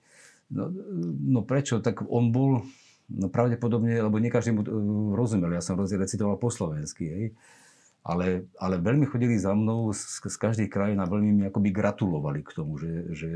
No, 0.52 0.68
no 1.26 1.40
prečo? 1.42 1.80
Tak 1.80 2.04
on 2.06 2.30
bol, 2.30 2.60
no 3.08 3.26
pravdepodobne, 3.32 3.98
lebo 3.98 4.20
nie 4.20 4.30
každý 4.30 4.52
mu 4.52 4.62
e, 4.62 4.70
rozumel. 5.16 5.56
Ja 5.56 5.64
som 5.64 5.80
recitoval 5.80 6.36
po 6.36 6.52
slovensky. 6.52 7.04
Hej. 7.08 7.26
Ale, 8.06 8.46
ale 8.62 8.78
veľmi 8.78 9.02
chodili 9.10 9.34
za 9.34 9.50
mnou 9.50 9.90
z, 9.90 10.30
z 10.30 10.36
každej 10.38 10.70
krajiny 10.70 11.02
a 11.02 11.10
veľmi 11.10 11.30
mi 11.34 11.42
akoby 11.50 11.74
gratulovali 11.74 12.46
k 12.46 12.54
tomu, 12.54 12.78
že, 12.78 13.10
že 13.10 13.30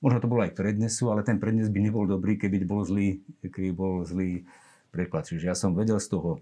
možno 0.00 0.24
to 0.24 0.32
bolo 0.32 0.48
aj 0.48 0.56
prednesu, 0.56 1.12
ale 1.12 1.20
ten 1.20 1.36
prednes 1.36 1.68
by 1.68 1.84
nebol 1.84 2.08
dobrý, 2.08 2.40
keby 2.40 2.64
bol 2.64 2.80
zlý, 2.88 3.20
keby 3.44 3.76
bol 3.76 4.00
zlý 4.08 4.48
preklad. 4.88 5.28
Čiže 5.28 5.52
ja 5.52 5.56
som 5.56 5.76
vedel 5.76 6.00
z 6.00 6.08
toho 6.08 6.40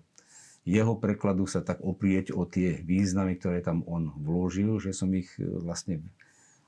jeho 0.65 0.97
prekladu 0.97 1.45
sa 1.45 1.61
tak 1.61 1.85
oprieť 1.85 2.33
o 2.33 2.49
tie 2.49 2.81
významy, 2.81 3.37
ktoré 3.37 3.61
tam 3.61 3.85
on 3.85 4.17
vložil, 4.17 4.81
že 4.81 4.97
som 4.97 5.13
ich 5.13 5.29
e, 5.37 5.45
vlastne 5.45 6.01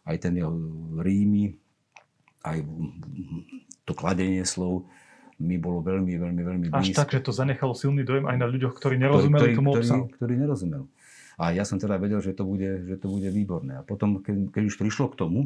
aj 0.05 0.17
ten 0.21 0.37
jeho 0.37 0.53
rímy, 1.01 1.57
aj 2.45 2.63
to 3.89 3.93
kladenie 3.97 4.45
slov, 4.45 4.87
mi 5.37 5.61
bolo 5.61 5.85
veľmi, 5.85 6.13
veľmi, 6.17 6.43
veľmi 6.45 6.67
blízko. 6.73 6.93
Až 6.93 6.97
tak, 6.97 7.13
že 7.13 7.21
to 7.25 7.33
zanechalo 7.33 7.77
silný 7.77 8.05
dojem 8.05 8.25
aj 8.25 8.37
na 8.41 8.47
ľuďoch, 8.49 8.73
ktorí 8.77 8.97
nerozumeli 8.97 9.53
ktorý, 9.53 9.57
tomu 9.57 9.71
obsahu. 9.77 10.05
Ktorí, 10.09 10.17
ktorí 10.17 10.33
nerozumeli. 10.45 10.87
A 11.37 11.53
ja 11.53 11.69
som 11.69 11.77
teda 11.77 12.01
vedel, 12.01 12.25
že 12.25 12.33
to 12.33 12.49
bude, 12.49 12.89
že 12.89 12.97
to 12.97 13.13
bude 13.13 13.29
výborné. 13.29 13.81
A 13.81 13.83
potom, 13.85 14.25
keď, 14.25 14.49
keď 14.49 14.63
už 14.73 14.77
prišlo 14.81 15.13
k 15.13 15.19
tomu, 15.21 15.41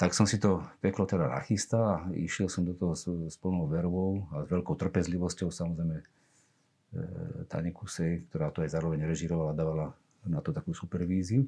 tak 0.00 0.16
som 0.16 0.24
si 0.24 0.40
to 0.40 0.64
peklo 0.80 1.04
teda 1.04 1.28
nachystal 1.28 1.84
a 1.84 1.96
išiel 2.12 2.48
som 2.48 2.64
do 2.64 2.72
toho 2.76 2.96
s, 2.96 3.08
s 3.08 3.36
plnou 3.36 3.68
vervou 3.68 4.28
a 4.32 4.44
s 4.44 4.46
veľkou 4.48 4.76
trpezlivosťou 4.76 5.48
samozrejme 5.52 6.04
Tane 7.50 7.70
Kusej, 7.74 8.30
ktorá 8.30 8.50
to 8.54 8.62
aj 8.62 8.72
zároveň 8.72 9.04
režirovala, 9.04 9.56
dávala 9.56 9.92
na 10.26 10.40
to 10.40 10.50
takú 10.50 10.72
supervíziu. 10.72 11.46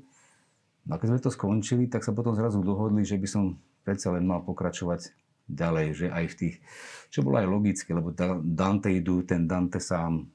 No 0.86 0.94
a 0.94 0.98
keď 1.00 1.14
sme 1.14 1.24
to 1.24 1.34
skončili, 1.34 1.84
tak 1.90 2.06
sa 2.06 2.14
potom 2.16 2.32
zrazu 2.32 2.62
dohodli, 2.64 3.04
že 3.04 3.18
by 3.18 3.28
som 3.28 3.44
predsa 3.84 4.12
len 4.12 4.24
mal 4.24 4.44
pokračovať 4.44 5.12
ďalej, 5.48 5.86
že 5.96 6.06
aj 6.12 6.24
v 6.28 6.34
tých, 6.36 6.56
čo 7.08 7.24
bolo 7.24 7.40
aj 7.40 7.48
logické, 7.48 7.96
lebo 7.96 8.12
Dante 8.44 8.92
idú, 8.92 9.24
ten 9.24 9.48
Dante 9.48 9.80
sám, 9.80 10.28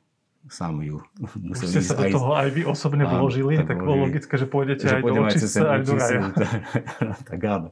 sám 0.51 0.83
ju 0.83 0.99
musel 1.39 1.67
Už 1.67 1.71
ste 1.71 1.81
sa 1.83 1.95
do 1.95 2.05
toho 2.11 2.35
aj 2.35 2.49
vy 2.51 2.61
osobne 2.67 3.07
áno, 3.07 3.23
vložili, 3.23 3.55
tak, 3.63 3.71
tak 3.71 3.77
bolo 3.79 4.07
logické, 4.07 4.33
že 4.35 4.47
pôjdete 4.47 4.85
že 4.85 4.95
aj 4.99 5.01
do 5.01 5.13
očistca, 5.23 5.59
aj 5.63 5.81
do 5.87 5.93
raja. 5.95 6.21
tak 7.29 7.39
áno, 7.47 7.67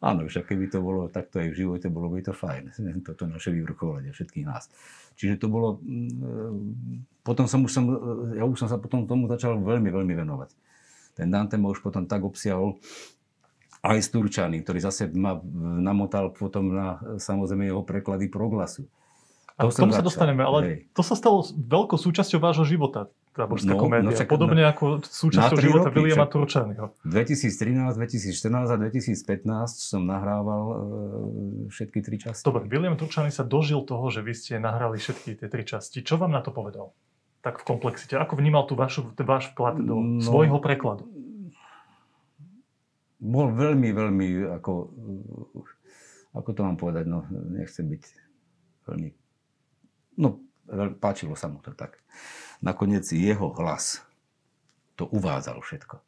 áno, 0.00 0.20
však 0.24 0.44
keby 0.48 0.64
to 0.72 0.78
bolo 0.80 1.12
takto 1.12 1.44
aj 1.44 1.52
v 1.52 1.58
živote, 1.60 1.86
bolo 1.92 2.08
by 2.08 2.24
to 2.24 2.32
fajn, 2.32 2.72
toto 3.04 3.28
naše 3.28 3.52
vyvrcholenie 3.52 4.16
všetkých 4.16 4.46
nás. 4.48 4.72
Čiže 5.20 5.36
to 5.36 5.46
bolo, 5.52 5.78
mm, 5.84 7.20
potom 7.20 7.44
som 7.44 7.60
už 7.62 7.70
som, 7.70 7.84
ja 8.34 8.48
už 8.48 8.56
som 8.56 8.68
sa 8.72 8.80
potom 8.80 9.04
tomu 9.04 9.28
začal 9.28 9.60
veľmi, 9.60 9.92
veľmi 9.92 10.14
venovať. 10.16 10.50
Ten 11.14 11.30
Dante 11.30 11.54
ma 11.60 11.70
už 11.70 11.84
potom 11.84 12.08
tak 12.08 12.24
obsiahol, 12.26 12.80
aj 13.84 14.00
z 14.00 14.08
Turčany, 14.16 14.64
ktorý 14.64 14.80
zase 14.80 15.12
ma 15.12 15.36
namotal 15.84 16.32
potom 16.32 16.72
na 16.72 16.96
samozrejme 17.20 17.68
jeho 17.68 17.84
preklady 17.84 18.32
proglasu. 18.32 18.88
A 19.54 19.70
k 19.70 19.74
tomu 19.74 19.94
sa 19.94 20.02
dostaneme, 20.02 20.42
ale 20.42 20.58
hej. 20.66 20.76
to 20.90 21.06
sa 21.06 21.14
stalo 21.14 21.46
veľkou 21.46 21.94
súčasťou 21.94 22.42
vášho 22.42 22.66
života, 22.66 23.06
tá 23.30 23.46
božská 23.46 23.78
no, 23.78 23.86
komédia. 23.86 24.10
No, 24.10 24.18
čak, 24.18 24.26
Podobne 24.26 24.66
no, 24.66 24.70
ako 24.74 24.84
súčasťou 25.06 25.58
života 25.62 25.88
roky, 25.94 25.98
Williama 26.02 26.26
Turčanyho. 26.26 26.84
2013, 27.06 27.94
2014 27.94 28.50
a 28.50 28.76
2015 28.82 29.14
som 29.78 30.02
nahrával 30.02 30.64
e, 30.66 30.76
všetky 31.70 31.98
tri 32.02 32.18
časti. 32.18 32.42
Dobre, 32.42 32.66
William 32.66 32.98
Turčany 32.98 33.30
sa 33.30 33.46
dožil 33.46 33.86
toho, 33.86 34.10
že 34.10 34.26
vy 34.26 34.34
ste 34.34 34.58
nahrali 34.58 34.98
všetky 34.98 35.38
tie 35.38 35.46
tri 35.46 35.62
časti. 35.62 36.02
Čo 36.02 36.18
vám 36.18 36.34
na 36.34 36.42
to 36.42 36.50
povedal? 36.50 36.90
Tak 37.46 37.62
v 37.62 37.64
komplexite. 37.78 38.18
Ako 38.18 38.34
vnímal 38.34 38.66
tú 38.66 38.74
vašu, 38.74 39.14
váš 39.22 39.54
vklad 39.54 39.78
do 39.78 40.02
no, 40.02 40.18
svojho 40.18 40.58
prekladu? 40.58 41.06
bol 43.24 43.48
veľmi, 43.56 43.88
veľmi, 43.88 44.26
ako, 44.60 44.72
ako 46.36 46.48
to 46.52 46.60
mám 46.60 46.76
povedať, 46.76 47.08
no 47.08 47.24
nechcem 47.32 47.88
byť 47.88 48.02
veľmi, 48.84 49.08
no 50.16 50.40
páčilo 51.00 51.36
sa 51.36 51.48
mu 51.50 51.60
to 51.60 51.76
tak. 51.76 52.00
Nakoniec 52.64 53.04
jeho 53.12 53.52
hlas 53.60 54.00
to 54.96 55.04
uvádzal 55.10 55.60
všetko. 55.60 56.00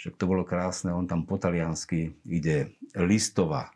Však 0.00 0.16
to 0.16 0.24
bolo 0.24 0.48
krásne, 0.48 0.96
on 0.96 1.04
tam 1.04 1.28
po 1.28 1.36
taliansky 1.36 2.16
ide 2.24 2.72
listová 2.96 3.68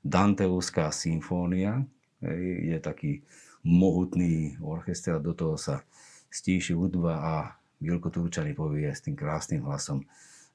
Danteovská 0.00 0.88
symfónia, 0.88 1.84
je 2.24 2.78
taký 2.80 3.20
mohutný 3.66 4.56
orchester 4.64 5.20
do 5.20 5.36
toho 5.36 5.60
sa 5.60 5.84
stíši 6.32 6.72
hudba 6.72 7.20
a 7.20 7.34
Vilko 7.78 8.08
Turčany 8.08 8.56
povie 8.56 8.88
s 8.88 9.04
tým 9.04 9.14
krásnym 9.14 9.62
hlasom 9.68 10.02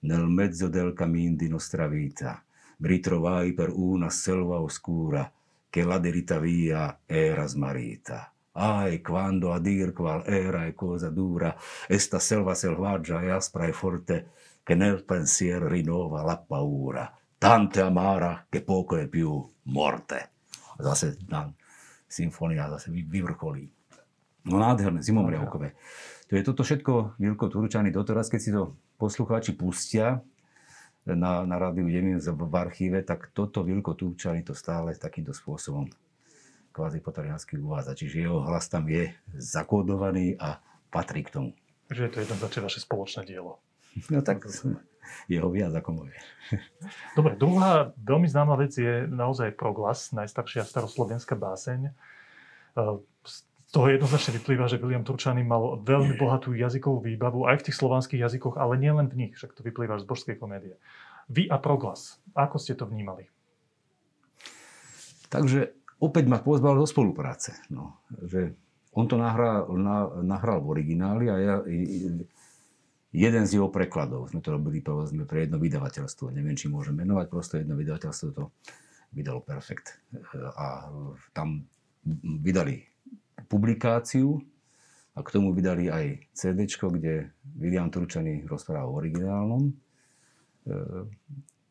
nel 0.04 0.28
mezzo 0.28 0.68
del 0.68 0.92
cammin 0.92 1.36
di 1.38 1.48
nostra 1.48 1.88
vita, 1.88 2.44
ritrovai 2.82 3.54
per 3.54 3.72
una 3.72 4.10
selva 4.10 4.60
oscura 4.60 5.32
che 5.70 5.84
la 5.84 5.98
derita 5.98 6.40
via 6.40 7.00
era 7.06 7.46
smarita. 7.48 8.33
Ai, 8.54 9.02
quando 9.02 9.52
a 9.52 9.60
dir 9.60 9.94
qual 9.94 10.24
era 10.26 10.68
e 10.68 10.74
cosa 10.74 11.10
dura, 11.10 11.56
esta 11.88 12.20
selva 12.20 12.54
selvaggia 12.54 13.22
e 13.22 13.30
aspra 13.30 13.66
e 13.66 13.74
forte, 13.74 14.30
che 14.64 14.76
nel 14.76 15.04
pensier 15.04 15.62
rinnova 15.62 16.22
la 16.22 16.38
paura, 16.38 17.12
tante 17.38 17.82
amara 17.82 18.46
che 18.48 18.62
poco 18.62 18.96
è 18.98 19.08
più 19.08 19.42
morte. 19.64 20.32
Zase 20.78 21.18
tam 21.28 21.54
symfónia 22.08 22.70
zase 22.70 22.92
vyvrcholí. 22.92 23.66
No 24.46 24.60
nádherné, 24.60 25.02
zimomriavkové. 25.02 25.74
To 26.30 26.36
je 26.36 26.44
toto 26.44 26.62
všetko 26.62 27.18
Milko 27.18 27.50
Turčany 27.50 27.90
doteraz, 27.90 28.30
keď 28.30 28.40
si 28.42 28.52
to 28.54 28.78
poslucháči 29.02 29.58
pustia 29.58 30.22
na, 31.08 31.44
na 31.44 31.56
rádiu 31.58 31.90
Demin 31.90 32.20
v 32.22 32.56
archíve, 32.56 33.02
tak 33.02 33.34
toto 33.34 33.66
Vilko 33.66 33.98
Túčany 33.98 34.46
to 34.46 34.54
stále 34.54 34.94
takýmto 34.94 35.34
spôsobom 35.34 35.90
kvázi 36.74 37.00
po 37.00 37.14
taliansky 37.14 37.62
uvádza. 37.62 37.94
Čiže 37.94 38.26
jeho 38.26 38.42
hlas 38.42 38.66
tam 38.68 38.90
je 38.90 39.14
zakódovaný 39.38 40.36
a 40.42 40.58
patrí 40.90 41.22
k 41.22 41.30
tomu. 41.30 41.50
Že 41.94 42.10
je 42.10 42.12
to 42.12 42.20
jednoznačne 42.26 42.62
vaše 42.66 42.82
spoločné 42.82 43.30
dielo. 43.30 43.62
No 44.10 44.26
tak 44.26 44.42
jeho 45.30 45.48
viac 45.54 45.70
ako 45.76 46.04
moje. 46.04 46.18
Dobre, 47.14 47.38
druhá 47.38 47.94
veľmi 48.02 48.26
známa 48.26 48.58
vec 48.58 48.74
je 48.74 49.06
naozaj 49.06 49.54
proglas, 49.54 50.10
najstaršia 50.16 50.66
staroslovenská 50.66 51.38
báseň 51.38 51.94
toho 53.74 53.90
jednoznačne 53.90 54.38
vyplýva, 54.38 54.70
že 54.70 54.78
William 54.78 55.02
Turčany 55.02 55.42
mal 55.42 55.82
veľmi 55.82 56.14
bohatú 56.22 56.54
jazykovú 56.54 57.02
výbavu 57.10 57.50
aj 57.50 57.62
v 57.62 57.66
tých 57.70 57.78
slovanských 57.82 58.22
jazykoch, 58.22 58.62
ale 58.62 58.78
nielen 58.78 59.10
v 59.10 59.26
nich, 59.26 59.34
však 59.34 59.58
to 59.58 59.66
vyplýva 59.66 59.98
z 59.98 60.06
božskej 60.06 60.38
komédie. 60.38 60.78
Vy 61.26 61.50
a 61.50 61.58
proglas, 61.58 62.22
ako 62.38 62.62
ste 62.62 62.78
to 62.78 62.86
vnímali? 62.86 63.34
Takže 65.34 65.74
opäť 66.00 66.26
ma 66.32 66.40
pozval 66.42 66.80
do 66.80 66.88
spolupráce. 66.88 67.60
No, 67.70 68.02
že 68.26 68.56
on 68.94 69.10
to 69.10 69.18
nahral, 69.18 69.70
na, 69.74 70.10
nahral 70.22 70.62
v 70.62 70.80
origináli 70.80 71.26
a 71.30 71.36
ja, 71.42 71.56
jeden 73.14 73.44
z 73.46 73.52
jeho 73.58 73.70
prekladov 73.70 74.30
sme 74.34 74.42
to 74.42 74.54
robili 74.54 74.82
povedzme, 74.82 75.26
pre 75.30 75.46
jedno 75.46 75.62
vydavateľstvo. 75.62 76.34
Neviem, 76.34 76.58
či 76.58 76.70
môžem 76.70 76.98
menovať, 76.98 77.26
prosto 77.30 77.58
jedno 77.58 77.78
vydavateľstvo 77.78 78.28
to 78.34 78.50
vydalo 79.14 79.42
perfekt. 79.46 80.02
A 80.58 80.90
tam 81.34 81.66
vydali 82.42 82.86
publikáciu 83.46 84.42
a 85.14 85.22
k 85.22 85.30
tomu 85.30 85.54
vydali 85.54 85.94
aj 85.94 86.34
CD, 86.34 86.66
kde 86.66 87.30
William 87.54 87.90
Turčany 87.94 88.50
rozprával 88.50 88.90
o 88.90 88.98
originálnom 88.98 89.64
e, 89.70 89.74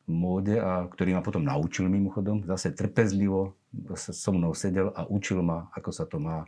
móde, 0.07 0.63
a 0.63 0.87
ktorý 0.87 1.19
ma 1.19 1.27
potom 1.27 1.43
naučil 1.43 1.91
mimochodom. 1.91 2.47
Zase 2.47 2.71
trpezlivo 2.71 3.59
so 3.97 4.31
mnou 4.33 4.53
sedel 4.55 4.93
a 4.93 5.09
učil 5.09 5.41
ma, 5.41 5.73
ako 5.73 5.91
sa 5.91 6.05
to 6.05 6.21
má 6.21 6.45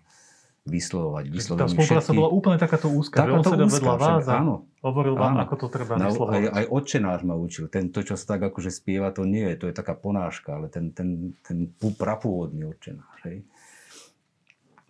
vyslovovať. 0.64 1.24
Tá 1.60 1.68
spolupráca 1.68 2.08
všetky... 2.08 2.16
bola 2.16 2.30
úplne 2.32 2.56
takáto 2.56 2.88
úzka, 2.88 3.20
taká 3.20 3.28
že 3.28 3.32
on 3.36 3.44
sedel 3.44 3.68
vedľa 3.68 3.94
vás 4.00 4.24
a 4.32 4.40
áno, 4.40 4.64
hovoril 4.80 5.12
vám, 5.12 5.36
áno. 5.36 5.44
ako 5.44 5.54
to 5.60 5.66
treba 5.68 6.00
Na, 6.00 6.08
vyslovovať. 6.08 6.36
Aj, 6.40 6.44
aj 6.56 6.64
otčenáš 6.72 7.20
ma 7.28 7.34
učil. 7.36 7.64
Ten, 7.68 7.92
to, 7.92 8.00
čo 8.00 8.16
sa 8.16 8.36
tak 8.36 8.48
akože 8.48 8.72
spieva, 8.72 9.12
to 9.12 9.28
nie 9.28 9.44
je, 9.52 9.56
to 9.60 9.66
je 9.68 9.74
taká 9.76 9.92
ponáška, 9.92 10.56
ale 10.56 10.72
ten, 10.72 10.88
ten, 10.96 11.36
ten 11.44 11.68
prapôvodný 11.76 12.64
otčenáš. 12.64 13.18
Hej. 13.28 13.44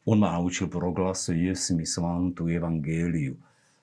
On 0.06 0.14
ma 0.14 0.38
naučil 0.38 0.70
proglas 0.70 1.26
Jesmi 1.32 1.82
svantu 1.82 2.46
evangeliu. 2.46 3.34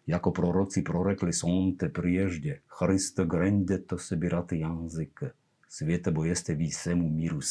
jako 0.08 0.32
proroci 0.32 0.82
prorekli 0.82 1.34
sonte 1.34 1.90
priežde, 1.90 2.60
Christe 2.68 3.26
grande 3.26 3.78
to 3.78 3.98
sebirate 3.98 4.56
jazyk, 4.58 5.24
sviete 5.70 6.12
bo 6.12 6.26
jeste 6.26 6.56
vy 6.56 6.72
semu 6.72 7.10
míru 7.10 7.42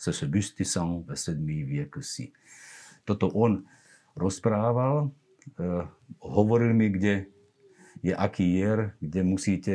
se 0.00 0.16
se 0.16 0.24
bysti 0.24 0.64
sam 0.64 1.04
ve 1.04 1.16
sedmý 1.16 1.60
vieku 1.68 2.00
si. 2.00 2.32
Toto 3.04 3.28
on 3.28 3.68
rozprával, 4.16 5.12
uh, 5.12 5.84
hovoril 6.24 6.72
mi, 6.72 6.88
kde 6.88 7.28
je 8.00 8.16
aký 8.16 8.56
jer, 8.56 8.96
kde 9.04 9.20
musíte 9.20 9.74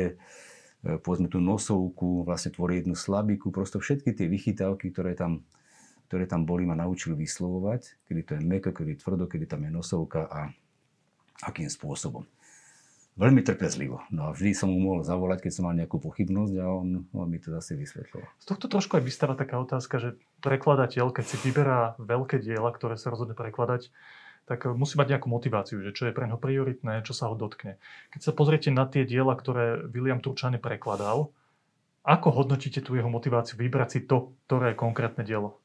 uh, 0.82 0.98
povedzme 0.98 1.30
tú 1.30 1.38
nosovku, 1.38 2.26
vlastne 2.26 2.50
tvoriť 2.50 2.76
jednu 2.82 2.98
slabiku, 2.98 3.54
prosto 3.54 3.78
všetky 3.78 4.18
tie 4.18 4.26
vychytávky, 4.26 4.90
ktoré 4.90 5.14
tam, 5.14 5.46
ktoré 6.10 6.26
tam 6.26 6.42
boli, 6.42 6.66
ma 6.66 6.74
naučili 6.74 7.14
vyslovovať, 7.14 8.10
kedy 8.10 8.20
to 8.26 8.32
je 8.34 8.42
meko, 8.42 8.74
kedy 8.74 8.98
tvrdo, 8.98 9.30
kedy 9.30 9.46
tam 9.46 9.62
je 9.62 9.70
nosovka 9.70 10.26
a 10.26 10.50
akým 11.46 11.70
spôsobom. 11.70 12.26
Veľmi 13.16 13.40
trpezlivo. 13.40 14.04
No 14.12 14.28
a 14.28 14.30
vždy 14.36 14.52
som 14.52 14.68
mu 14.68 14.76
mohol 14.76 15.00
zavolať, 15.00 15.48
keď 15.48 15.52
som 15.56 15.64
mal 15.64 15.72
nejakú 15.72 15.96
pochybnosť 15.96 16.54
a 16.60 16.68
on, 16.68 17.08
on 17.16 17.28
mi 17.32 17.40
to 17.40 17.48
zase 17.48 17.72
vysvetloval. 17.72 18.28
Z 18.36 18.44
tohto 18.44 18.68
trošku 18.68 19.00
aj 19.00 19.08
vystáva 19.08 19.32
taká 19.32 19.56
otázka, 19.56 19.96
že 19.96 20.20
prekladateľ, 20.44 21.16
keď 21.16 21.24
si 21.24 21.36
vyberá 21.40 21.96
veľké 21.96 22.44
diela, 22.44 22.68
ktoré 22.68 23.00
sa 23.00 23.08
rozhodne 23.08 23.32
prekladať, 23.32 23.88
tak 24.44 24.68
musí 24.68 25.00
mať 25.00 25.16
nejakú 25.16 25.32
motiváciu, 25.32 25.80
že 25.80 25.96
čo 25.96 26.06
je 26.06 26.12
pre 26.12 26.28
neho 26.28 26.36
prioritné, 26.36 27.00
čo 27.08 27.16
sa 27.16 27.32
ho 27.32 27.34
dotkne. 27.34 27.80
Keď 28.12 28.20
sa 28.20 28.32
pozriete 28.36 28.68
na 28.68 28.84
tie 28.84 29.08
diela, 29.08 29.32
ktoré 29.32 29.88
William 29.88 30.20
Turčany 30.20 30.60
prekladal, 30.60 31.32
ako 32.04 32.28
hodnotíte 32.30 32.84
tú 32.84 32.94
jeho 32.94 33.08
motiváciu 33.08 33.56
vybrať 33.58 33.88
si 33.90 34.00
to, 34.04 34.36
ktoré 34.46 34.76
je 34.76 34.78
konkrétne 34.78 35.24
dielo? 35.24 35.58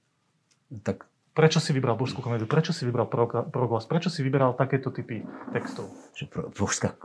Tak 0.88 1.11
Prečo 1.32 1.64
si 1.64 1.72
vybral 1.72 1.96
božskú 1.96 2.20
komédiu? 2.20 2.44
Prečo 2.44 2.76
si 2.76 2.84
vybral 2.84 3.08
proglas? 3.48 3.88
Prečo 3.88 4.12
si 4.12 4.20
vybral 4.20 4.52
takéto 4.52 4.92
typy 4.92 5.24
textov? 5.56 5.88
Božská 6.60 7.00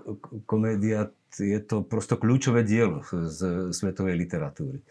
komédia 0.51 1.15
je 1.39 1.61
to 1.63 1.87
prosto 1.87 2.19
kľúčové 2.19 2.67
dielo 2.67 3.07
z 3.07 3.71
svetovej 3.71 4.19
literatúry. 4.19 4.83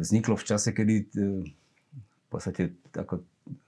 Vzniklo 0.00 0.40
v 0.40 0.44
čase, 0.48 0.72
kedy 0.72 0.94
e, 0.96 1.06
v 1.44 2.26
podstate, 2.32 2.72
ako 2.96 3.20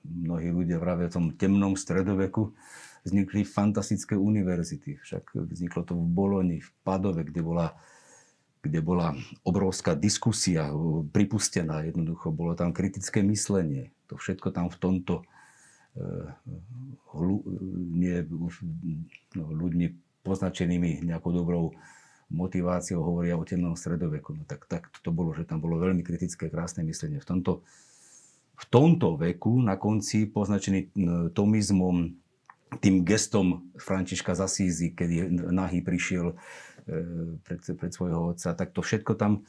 mnohí 0.02 0.48
ľudia 0.48 0.80
vravia, 0.80 1.12
v 1.12 1.14
tom 1.14 1.26
temnom 1.36 1.76
stredoveku 1.76 2.56
vznikli 3.04 3.44
fantastické 3.44 4.16
univerzity. 4.16 4.96
Však 5.04 5.36
vzniklo 5.36 5.84
to 5.84 5.92
v 5.92 6.04
Boloni, 6.08 6.58
v 6.64 6.70
Padove, 6.82 7.22
kde 7.22 7.44
bola 7.44 7.76
kde 8.66 8.80
bola 8.82 9.14
obrovská 9.46 9.94
diskusia 9.94 10.68
pripustená 11.14 11.86
jednoducho. 11.86 12.34
Bolo 12.34 12.58
tam 12.58 12.74
kritické 12.74 13.22
myslenie. 13.22 13.94
To 14.10 14.18
všetko 14.18 14.50
tam 14.50 14.70
v 14.70 14.76
tomto 14.78 15.14
uh, 15.96 16.28
nie, 17.94 18.16
no, 19.38 19.44
ľuďmi 19.50 19.86
poznačenými 20.26 21.06
nejakou 21.06 21.30
dobrou 21.30 21.72
motiváciou 22.26 23.06
hovoria 23.06 23.38
o 23.38 23.46
temnom 23.46 23.78
stredoveku. 23.78 24.34
No 24.34 24.42
tak, 24.42 24.66
tak 24.66 24.90
to 25.02 25.14
bolo, 25.14 25.30
že 25.30 25.46
tam 25.46 25.62
bolo 25.62 25.78
veľmi 25.78 26.02
kritické, 26.02 26.50
krásne 26.50 26.82
myslenie. 26.82 27.22
V 27.22 27.28
tomto, 27.28 27.62
v 28.58 28.64
tomto 28.66 29.14
veku, 29.14 29.62
na 29.62 29.78
konci 29.78 30.26
poznačený 30.26 30.90
tomizmom, 31.30 32.18
tým 32.82 33.06
gestom 33.06 33.70
Františka 33.78 34.34
Zasízy, 34.34 34.90
kedy 34.90 35.30
nahý 35.54 35.86
prišiel 35.86 36.34
pred, 37.42 37.60
pred 37.62 37.90
svojho 37.90 38.34
otca, 38.34 38.54
tak 38.54 38.70
to 38.70 38.80
všetko 38.80 39.18
tam, 39.18 39.42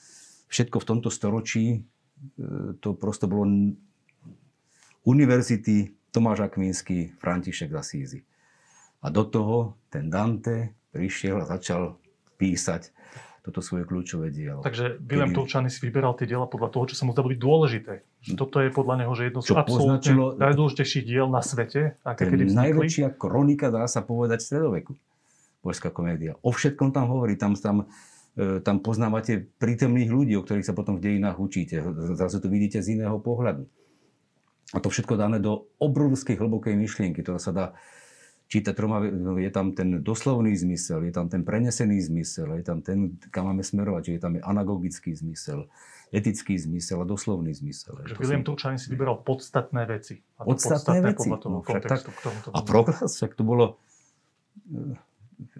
všetko 0.50 0.78
v 0.82 0.88
tomto 0.90 1.10
storočí, 1.14 1.66
e, 1.78 1.80
to 2.82 2.98
prosto 2.98 3.30
bolo 3.30 3.46
univerzity 5.06 5.94
Tomáš 6.10 6.50
Akvínsky, 6.50 7.14
František 7.22 7.70
Zasízy. 7.70 8.26
A 9.06 9.14
do 9.14 9.24
toho 9.24 9.78
ten 9.94 10.10
Dante 10.10 10.74
prišiel 10.90 11.46
a 11.46 11.46
začal 11.46 12.02
písať 12.42 12.90
toto 13.46 13.64
svoje 13.64 13.88
kľúčové 13.88 14.28
dielo. 14.28 14.60
Takže 14.60 15.00
William 15.08 15.32
Kedy... 15.32 15.40
Tolčany 15.40 15.70
si 15.72 15.80
vyberal 15.80 16.18
tie 16.20 16.28
diela 16.28 16.50
podľa 16.52 16.68
toho, 16.74 16.84
čo 16.92 16.96
sa 17.00 17.08
mu 17.08 17.16
zdá 17.16 17.24
byť 17.24 17.40
dôležité. 17.40 17.94
Toto 18.36 18.60
je 18.60 18.68
podľa 18.76 19.06
neho 19.06 19.14
že 19.16 19.32
jedno 19.32 19.40
z 19.40 19.56
absolútne 19.56 20.36
najdôležitejších 20.36 21.06
diel 21.08 21.32
na 21.32 21.40
svete. 21.40 21.96
Aké 22.04 22.28
kedy 22.28 22.52
najväčšia 22.52 23.16
kronika, 23.16 23.72
dá 23.72 23.88
sa 23.88 24.04
povedať, 24.04 24.44
stredoveku 24.44 25.00
božská 25.68 25.92
komédia. 25.92 26.40
O 26.40 26.56
všetkom 26.56 26.96
tam 26.96 27.12
hovorí, 27.12 27.36
tam, 27.36 27.60
tam, 27.60 27.92
e, 28.40 28.64
tam 28.64 28.80
poznávate 28.80 29.52
prítomných 29.60 30.08
ľudí, 30.08 30.34
o 30.40 30.44
ktorých 30.48 30.64
sa 30.64 30.72
potom 30.72 30.96
v 30.96 31.04
dejinách 31.12 31.36
učíte. 31.44 31.84
Zrazu 32.16 32.40
to 32.40 32.48
vidíte 32.48 32.80
z 32.80 32.96
iného 32.96 33.20
pohľadu. 33.20 33.68
A 34.76 34.78
to 34.80 34.88
všetko 34.88 35.20
dáme 35.20 35.44
do 35.44 35.68
obrovskej 35.80 36.40
hlbokej 36.40 36.76
myšlienky, 36.76 37.24
ktorá 37.24 37.40
sa 37.40 37.52
dá 37.52 37.66
čítať 38.48 38.74
troma, 38.76 39.04
je 39.40 39.52
tam 39.52 39.76
ten 39.76 40.00
doslovný 40.00 40.56
zmysel, 40.56 41.04
je 41.04 41.12
tam 41.12 41.28
ten 41.28 41.44
prenesený 41.44 42.00
zmysel, 42.00 42.56
je 42.56 42.64
tam 42.64 42.80
ten, 42.80 43.20
kam 43.28 43.52
máme 43.52 43.64
smerovať, 43.64 44.02
čiže 44.08 44.20
tam 44.24 44.40
je 44.40 44.42
anagogický 44.44 45.12
zmysel, 45.12 45.68
etický 46.16 46.56
zmysel 46.56 47.04
a 47.04 47.06
doslovný 47.08 47.52
zmysel. 47.52 48.08
Že 48.08 48.16
William 48.24 48.44
Turčanin 48.48 48.80
si 48.80 48.88
vyberal 48.88 49.20
podstatné 49.20 49.84
veci. 49.92 50.24
A 50.40 50.48
podstatné, 50.48 50.80
podstatné 50.80 51.00
veci. 51.04 51.28
No, 51.28 51.60
kontextu, 51.60 52.10
tak, 52.24 52.56
a 52.56 52.60
proglas, 52.64 53.12
však 53.20 53.36
to 53.36 53.44
bolo 53.44 53.66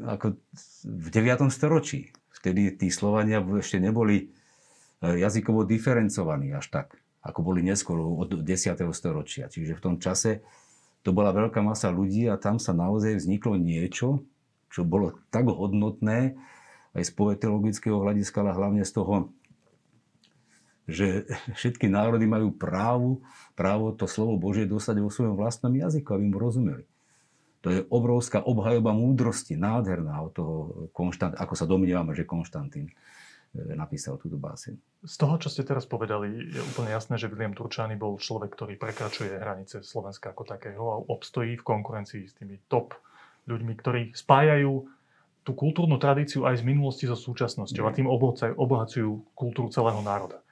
ako 0.02 0.38
v 0.86 1.08
9. 1.10 1.50
storočí. 1.54 2.14
Vtedy 2.34 2.74
tí 2.78 2.90
Slovania 2.94 3.42
ešte 3.42 3.82
neboli 3.82 4.18
e, 4.22 4.26
jazykovo 5.02 5.66
diferencovaní 5.66 6.54
až 6.54 6.70
tak, 6.70 6.88
ako 7.22 7.40
boli 7.42 7.66
neskôr 7.66 7.98
od 7.98 8.42
10. 8.42 8.78
storočia. 8.94 9.50
Čiže 9.50 9.78
v 9.78 9.84
tom 9.84 9.96
čase 9.98 10.46
to 11.02 11.14
bola 11.14 11.34
veľká 11.34 11.62
masa 11.62 11.94
ľudí 11.94 12.28
a 12.28 12.36
tam 12.36 12.58
sa 12.62 12.76
naozaj 12.76 13.22
vzniklo 13.22 13.58
niečo, 13.58 14.26
čo 14.68 14.84
bolo 14.84 15.16
tak 15.32 15.48
hodnotné 15.48 16.36
aj 16.98 17.04
z 17.06 17.12
poetologického 17.14 18.02
hľadiska, 18.02 18.42
ale 18.42 18.58
hlavne 18.58 18.84
z 18.84 18.92
toho, 18.92 19.32
že 20.90 21.30
všetky 21.60 21.86
národy 21.90 22.26
majú 22.26 22.50
právo, 22.54 23.22
právo 23.54 23.94
to 23.94 24.10
slovo 24.10 24.38
Božie 24.42 24.66
dostať 24.66 24.98
vo 25.00 25.14
svojom 25.14 25.38
vlastnom 25.38 25.74
jazyku, 25.74 26.18
aby 26.18 26.26
mu 26.26 26.38
rozumeli. 26.42 26.86
To 27.66 27.68
je 27.74 27.80
obrovská 27.90 28.46
obhajoba 28.46 28.94
múdrosti, 28.94 29.58
nádherná 29.58 30.22
od 30.22 30.32
toho, 30.34 30.56
Konštant, 30.94 31.34
ako 31.36 31.54
sa 31.58 31.66
domnievame, 31.66 32.14
že 32.14 32.30
Konštantín 32.30 32.88
e, 32.88 32.94
napísal 33.74 34.22
túto 34.22 34.38
báseň. 34.38 34.78
Z 35.04 35.16
toho, 35.18 35.36
čo 35.42 35.50
ste 35.50 35.66
teraz 35.66 35.90
povedali, 35.90 36.54
je 36.54 36.62
úplne 36.62 36.94
jasné, 36.94 37.18
že 37.18 37.28
William 37.28 37.58
Turčány 37.58 37.98
bol 37.98 38.22
človek, 38.22 38.54
ktorý 38.54 38.78
prekračuje 38.78 39.42
hranice 39.42 39.82
Slovenska 39.82 40.32
ako 40.32 40.44
takého 40.46 40.84
a 40.86 41.02
obstojí 41.10 41.58
v 41.58 41.66
konkurencii 41.66 42.24
s 42.30 42.38
tými 42.38 42.62
top 42.70 42.94
ľuďmi, 43.50 43.74
ktorí 43.80 44.02
spájajú 44.14 44.86
tú 45.48 45.52
kultúrnu 45.56 45.96
tradíciu 45.96 46.44
aj 46.44 46.60
z 46.60 46.68
minulosti 46.68 47.08
so 47.08 47.16
súčasnosťou 47.16 47.88
a 47.88 47.96
tým 47.96 48.12
obohacujú 48.60 49.32
kultúru 49.32 49.72
celého 49.72 50.04
národa. 50.04 50.44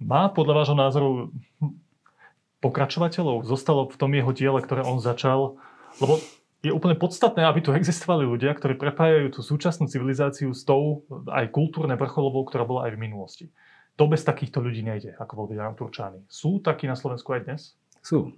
Má 0.00 0.32
podľa 0.32 0.64
vášho 0.64 0.76
názoru 0.80 1.08
pokračovateľov? 2.64 3.44
Zostalo 3.44 3.92
v 3.92 4.00
tom 4.00 4.16
jeho 4.16 4.32
diele, 4.32 4.64
ktoré 4.64 4.80
on 4.80 4.96
začal? 4.96 5.60
Lebo 6.00 6.16
je 6.60 6.72
úplne 6.72 6.92
podstatné, 6.96 7.40
aby 7.48 7.64
tu 7.64 7.72
existovali 7.72 8.28
ľudia, 8.28 8.52
ktorí 8.52 8.76
prepájajú 8.76 9.32
tú 9.32 9.40
súčasnú 9.40 9.88
civilizáciu 9.88 10.52
s 10.52 10.68
tou 10.68 11.08
aj 11.32 11.48
kultúrne 11.48 11.96
vrcholovou, 11.96 12.44
ktorá 12.44 12.68
bola 12.68 12.88
aj 12.88 13.00
v 13.00 13.02
minulosti. 13.02 13.46
To 13.96 14.08
bez 14.08 14.24
takýchto 14.24 14.60
ľudí 14.60 14.84
nejde, 14.84 15.16
ako 15.16 15.44
bol 15.44 15.46
Jan 15.52 15.76
Turčány. 15.76 16.20
Sú 16.28 16.60
takí 16.60 16.84
na 16.84 16.96
Slovensku 16.96 17.32
aj 17.32 17.40
dnes? 17.48 17.60
Sú. 18.04 18.36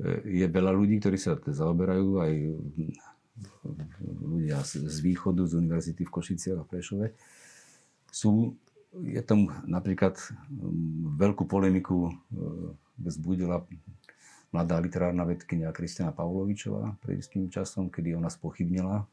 E, 0.00 0.40
je 0.40 0.46
veľa 0.48 0.72
ľudí, 0.72 0.96
ktorí 1.00 1.20
sa 1.20 1.36
zaoberajú 1.36 2.20
aj 2.20 2.32
ľudia 4.24 4.64
z 4.64 4.96
východu, 5.04 5.44
z 5.44 5.52
univerzity 5.60 6.08
v 6.08 6.14
Košiciach 6.16 6.60
a 6.60 6.68
Prešove. 6.68 7.12
Sú, 8.08 8.56
je 8.96 9.20
tam 9.20 9.52
napríklad 9.68 10.16
veľkú 11.20 11.44
polemiku 11.44 12.08
e, 12.08 12.12
vzbudila 13.04 13.68
mladá 14.54 14.78
literárna 14.78 15.26
vedkynia 15.26 15.74
Kristiana 15.74 16.14
Pavlovičová 16.14 16.98
pred 17.02 17.22
istým 17.22 17.50
časom, 17.50 17.90
kedy 17.90 18.14
ona 18.14 18.30
spochybnila 18.30 19.02
e, 19.02 19.06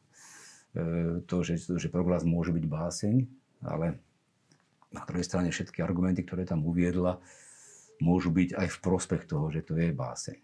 to, 1.26 1.41
že, 1.41 1.62
že 1.65 1.88
proglas 1.89 2.26
môže 2.28 2.54
byť 2.54 2.65
báseň, 2.65 3.15
ale 3.65 3.98
na 4.93 5.02
druhej 5.10 5.26
strane 5.26 5.50
všetky 5.50 5.82
argumenty, 5.82 6.22
ktoré 6.22 6.46
tam 6.46 6.62
uviedla, 6.63 7.17
môžu 7.98 8.30
byť 8.30 8.54
aj 8.54 8.67
v 8.69 8.78
prospech 8.82 9.24
toho, 9.26 9.50
že 9.50 9.65
to 9.65 9.74
je 9.80 9.89
báseň. 9.89 10.38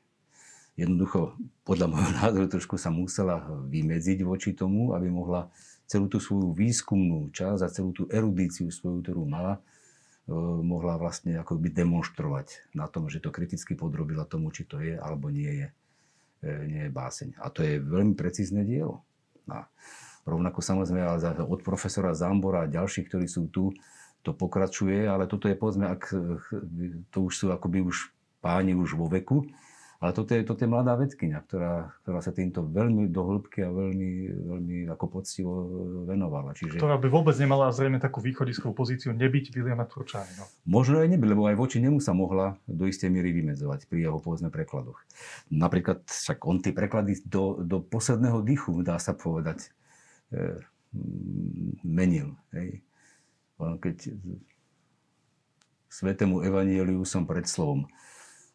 Jednoducho, 0.79 1.35
podľa 1.67 1.87
môjho 1.91 2.11
názoru, 2.23 2.47
trošku 2.47 2.79
sa 2.79 2.87
musela 2.87 3.43
vymedziť 3.67 4.23
voči 4.23 4.55
tomu, 4.55 4.95
aby 4.95 5.11
mohla 5.11 5.51
celú 5.89 6.07
tú 6.07 6.23
svoju 6.23 6.55
výskumnú 6.55 7.33
časť 7.35 7.61
a 7.65 7.73
celú 7.73 7.91
tú 7.91 8.03
erudíciu 8.07 8.71
svoju, 8.71 9.03
ktorú 9.03 9.27
mala, 9.27 9.59
mohla 10.61 10.95
vlastne 11.01 11.37
ako 11.41 11.57
by 11.57 11.69
demonstrovať 11.73 12.69
na 12.77 12.85
tom, 12.85 13.09
že 13.09 13.19
to 13.19 13.33
kriticky 13.33 13.73
podrobila 13.73 14.29
tomu, 14.29 14.53
či 14.53 14.65
to 14.69 14.77
je 14.77 14.95
alebo 14.95 15.33
nie 15.33 15.49
je, 15.49 15.67
e, 16.45 16.53
nie 16.69 16.81
je 16.87 16.91
báseň. 16.93 17.29
A 17.41 17.49
to 17.49 17.65
je 17.65 17.81
veľmi 17.81 18.13
precízne 18.13 18.61
dielo. 18.61 19.01
A 19.49 19.65
rovnako 20.29 20.61
samozrejme 20.61 21.01
ale 21.01 21.19
od 21.41 21.61
profesora 21.65 22.13
Zambora 22.13 22.69
a 22.69 22.71
ďalších, 22.71 23.09
ktorí 23.09 23.25
sú 23.25 23.49
tu, 23.49 23.73
to 24.21 24.35
pokračuje, 24.35 25.07
ale 25.07 25.25
toto 25.25 25.47
je 25.47 25.55
povedzme, 25.55 25.87
ak 25.87 26.11
to 27.09 27.17
už 27.23 27.33
sú 27.33 27.45
akoby 27.49 27.81
už 27.81 28.11
páni 28.43 28.75
už 28.75 28.99
vo 28.99 29.07
veku 29.07 29.47
Ale 29.99 30.15
toto 30.15 30.31
je, 30.31 30.47
toto 30.47 30.63
je 30.63 30.71
mladá 30.71 30.95
vedkynia, 30.95 31.43
ktorá, 31.43 31.91
ktorá 32.03 32.23
sa 32.23 32.31
týmto 32.31 32.63
veľmi 32.63 33.11
do 33.11 33.19
hĺbky 33.19 33.67
a 33.67 33.69
veľmi, 33.69 34.11
veľmi 34.47 34.75
ako 34.95 35.05
poctivo 35.11 35.51
venovala. 36.07 36.55
Čiže... 36.55 36.79
Ktorá 36.79 36.95
by 36.95 37.11
vôbec 37.11 37.35
nemala 37.35 37.67
zrejme 37.75 37.99
takú 37.99 38.23
východiskovú 38.23 38.71
pozíciu 38.71 39.11
nebyť 39.11 39.51
Williama 39.51 39.83
Turčány. 39.83 40.39
No. 40.39 40.47
Možno 40.63 41.03
aj 41.03 41.11
nebyť, 41.11 41.29
lebo 41.35 41.51
aj 41.51 41.59
voči 41.59 41.83
nemu 41.83 41.99
sa 41.99 42.15
mohla 42.15 42.55
do 42.63 42.87
istej 42.87 43.11
miery 43.11 43.35
vymedzovať 43.35 43.91
pri 43.91 44.07
jeho 44.07 44.23
povedzme 44.23 44.47
prekladoch. 44.47 45.03
Napríklad 45.51 46.07
však 46.07 46.47
on 46.47 46.63
tie 46.63 46.71
preklady 46.71 47.19
do, 47.27 47.59
do 47.59 47.83
posledného 47.83 48.39
dychu, 48.39 48.79
dá 48.87 48.95
sa 49.03 49.11
povedať, 49.11 49.67
e, 50.31 50.63
menil. 51.83 52.39
Hej. 52.55 52.79
Keď 53.59 54.15
svetému 55.91 56.39
evanieliu 56.47 57.03
som 57.03 57.27
pred 57.27 57.43
slovom 57.43 57.83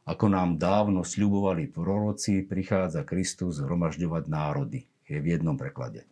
ako 0.04 0.28
nám 0.28 0.60
dávno 0.60 1.00
sľubovali 1.00 1.72
proroci, 1.72 2.44
prichádza 2.44 3.08
Kristus 3.08 3.56
zhromažďovať 3.60 4.24
národy. 4.28 4.84
Je 5.08 5.20
v 5.20 5.36
jednom 5.36 5.56
preklade. 5.56 6.04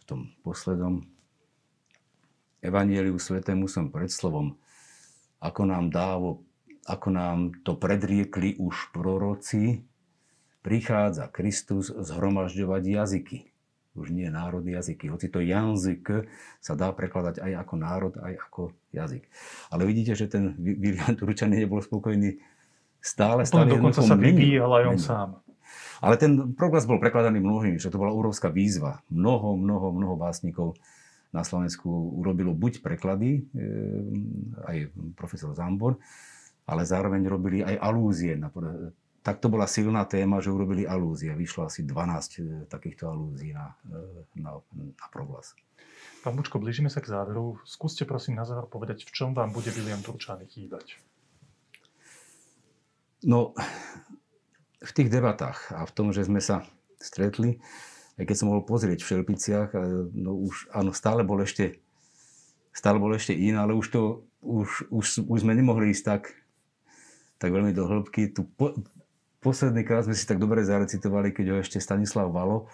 V 0.00 0.04
tom 0.08 0.20
poslednom 0.40 1.04
Evangeliu 2.64 3.16
Svetému 3.16 3.68
som 3.68 3.92
pred 3.92 4.08
slovom, 4.08 4.56
ako 5.42 5.62
nám 5.68 5.92
dávo, 5.92 6.46
ako 6.88 7.08
nám 7.12 7.38
to 7.66 7.76
predriekli 7.76 8.56
už 8.56 8.94
proroci, 8.94 9.84
prichádza 10.62 11.28
Kristus 11.28 11.90
zhromažďovať 11.90 12.82
jazyky. 12.86 13.38
Už 13.92 14.08
nie 14.08 14.24
národy 14.32 14.72
jazyky. 14.72 15.12
Hoci 15.12 15.28
to 15.28 15.44
jazyk 15.44 16.24
sa 16.64 16.72
dá 16.72 16.96
prekladať 16.96 17.44
aj 17.44 17.52
ako 17.60 17.74
národ, 17.76 18.14
aj 18.16 18.40
ako 18.48 18.62
jazyk. 18.88 19.28
Ale 19.68 19.84
vidíte, 19.84 20.16
že 20.16 20.32
ten 20.32 20.56
William 20.56 21.12
Turčan 21.12 21.52
nebol 21.52 21.84
spokojný 21.84 22.40
stále, 23.02 23.42
stále 23.42 23.66
On 23.66 23.82
dokonca 23.82 24.00
sa 24.00 24.14
vyvíjal 24.14 24.70
aj 24.70 24.84
on 24.86 24.98
sám. 24.98 25.30
Ale 26.02 26.18
ten 26.18 26.54
proglas 26.58 26.86
bol 26.86 26.98
prekladaný 26.98 27.38
mnohými, 27.38 27.78
že 27.78 27.90
to 27.90 27.98
bola 27.98 28.10
úrovská 28.10 28.50
výzva. 28.50 29.02
Mnoho, 29.06 29.54
mnoho, 29.54 29.94
mnoho 29.94 30.14
básnikov 30.18 30.74
na 31.30 31.46
Slovensku 31.46 31.88
urobilo 32.18 32.52
buď 32.52 32.82
preklady, 32.82 33.30
e, 33.38 33.62
aj 34.66 34.76
profesor 35.14 35.54
Zambor, 35.54 36.02
ale 36.66 36.82
zároveň 36.82 37.22
robili 37.30 37.58
aj 37.62 37.78
alúzie. 37.78 38.34
Tak 39.22 39.38
to 39.38 39.46
bola 39.46 39.70
silná 39.70 40.02
téma, 40.04 40.42
že 40.42 40.50
urobili 40.50 40.82
alúzie. 40.82 41.30
Vyšlo 41.38 41.70
asi 41.70 41.86
12 41.86 41.94
e, 41.94 42.42
takýchto 42.66 43.06
alúzií 43.06 43.54
na, 43.54 43.78
e, 43.86 44.26
na, 44.42 44.58
na 44.74 45.06
proglas. 45.08 45.54
Pán 46.26 46.34
Bučko, 46.34 46.58
blížime 46.58 46.90
sa 46.90 46.98
k 46.98 47.14
záveru. 47.14 47.62
Skúste 47.62 48.02
prosím 48.02 48.38
na 48.38 48.44
záver 48.46 48.66
povedať, 48.66 49.06
v 49.06 49.10
čom 49.14 49.30
vám 49.34 49.54
bude 49.54 49.70
William 49.70 50.02
Turčány 50.02 50.50
chýbať. 50.50 50.98
No, 53.22 53.54
v 54.82 54.90
tých 54.90 55.08
debatách 55.14 55.70
a 55.70 55.86
v 55.86 55.94
tom, 55.94 56.10
že 56.10 56.26
sme 56.26 56.42
sa 56.42 56.66
stretli, 56.98 57.62
aj 58.18 58.26
keď 58.26 58.36
som 58.36 58.50
mohol 58.50 58.66
pozrieť 58.66 59.02
v 59.02 59.08
Šelpiciach, 59.14 59.70
no 60.12 60.36
už, 60.42 60.74
áno, 60.74 60.90
stále 60.90 61.22
bol 61.22 61.38
ešte, 61.38 61.78
stále 62.74 62.98
bol 62.98 63.14
ešte 63.14 63.32
in, 63.32 63.54
ale 63.54 63.78
už 63.78 63.86
to, 63.94 64.02
už, 64.42 64.90
už, 64.90 65.04
už 65.22 65.38
sme 65.46 65.54
nemohli 65.54 65.94
ísť 65.94 66.04
tak, 66.04 66.22
tak 67.38 67.54
veľmi 67.54 67.70
do 67.70 67.86
hĺbky. 67.86 68.34
Tu 68.34 68.42
po, 68.42 68.74
posledný 69.38 69.86
krát 69.86 70.06
sme 70.06 70.18
si 70.18 70.26
tak 70.26 70.42
dobre 70.42 70.66
zarecitovali, 70.66 71.30
keď 71.30 71.46
ho 71.54 71.56
ešte 71.62 71.78
Stanislav 71.78 72.30
Valo 72.30 72.66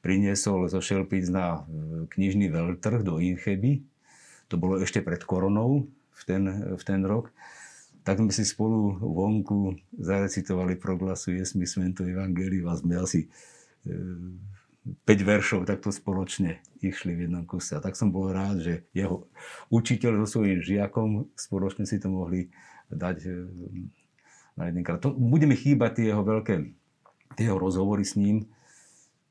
priniesol 0.00 0.64
zo 0.68 0.80
Šelpic 0.80 1.28
na 1.28 1.60
e, 1.68 2.08
knižný 2.08 2.48
veľtrh 2.48 3.04
do 3.04 3.20
Incheby. 3.20 3.84
To 4.48 4.56
bolo 4.56 4.80
ešte 4.80 5.04
pred 5.04 5.20
koronou 5.24 5.92
v 6.16 6.22
ten, 6.24 6.42
v 6.72 6.82
ten 6.82 7.04
rok 7.04 7.32
tak 8.02 8.18
sme 8.20 8.32
si 8.32 8.44
spolu 8.48 8.96
vonku 9.00 9.76
zarecitovali 9.96 10.76
proglasu 10.80 11.36
Jesmi 11.36 11.68
Svento 11.68 12.04
Evangeliu 12.06 12.68
a 12.68 12.76
sme 12.76 12.96
asi 12.96 13.28
e, 13.84 13.88
5 15.04 15.04
veršov 15.04 15.68
takto 15.68 15.92
spoločne 15.92 16.64
išli 16.80 17.12
v 17.12 17.28
jednom 17.28 17.44
kuse. 17.44 17.76
A 17.76 17.84
tak 17.84 17.94
som 17.94 18.08
bol 18.08 18.32
rád, 18.32 18.64
že 18.64 18.74
jeho 18.96 19.28
učiteľ 19.68 20.24
so 20.24 20.40
svojím 20.40 20.64
žiakom 20.64 21.28
spoločne 21.36 21.84
si 21.84 22.00
to 22.00 22.08
mohli 22.08 22.48
dať 22.88 23.16
e, 23.28 23.32
na 24.56 24.72
jedenkrát. 24.72 24.98
To, 25.04 25.12
budeme 25.12 25.52
chýbať 25.54 26.00
tie 26.00 26.06
jeho 26.12 26.24
veľké 26.24 26.54
tie 27.38 27.46
jeho 27.46 27.58
rozhovory 27.58 28.02
s 28.02 28.18
ním, 28.18 28.50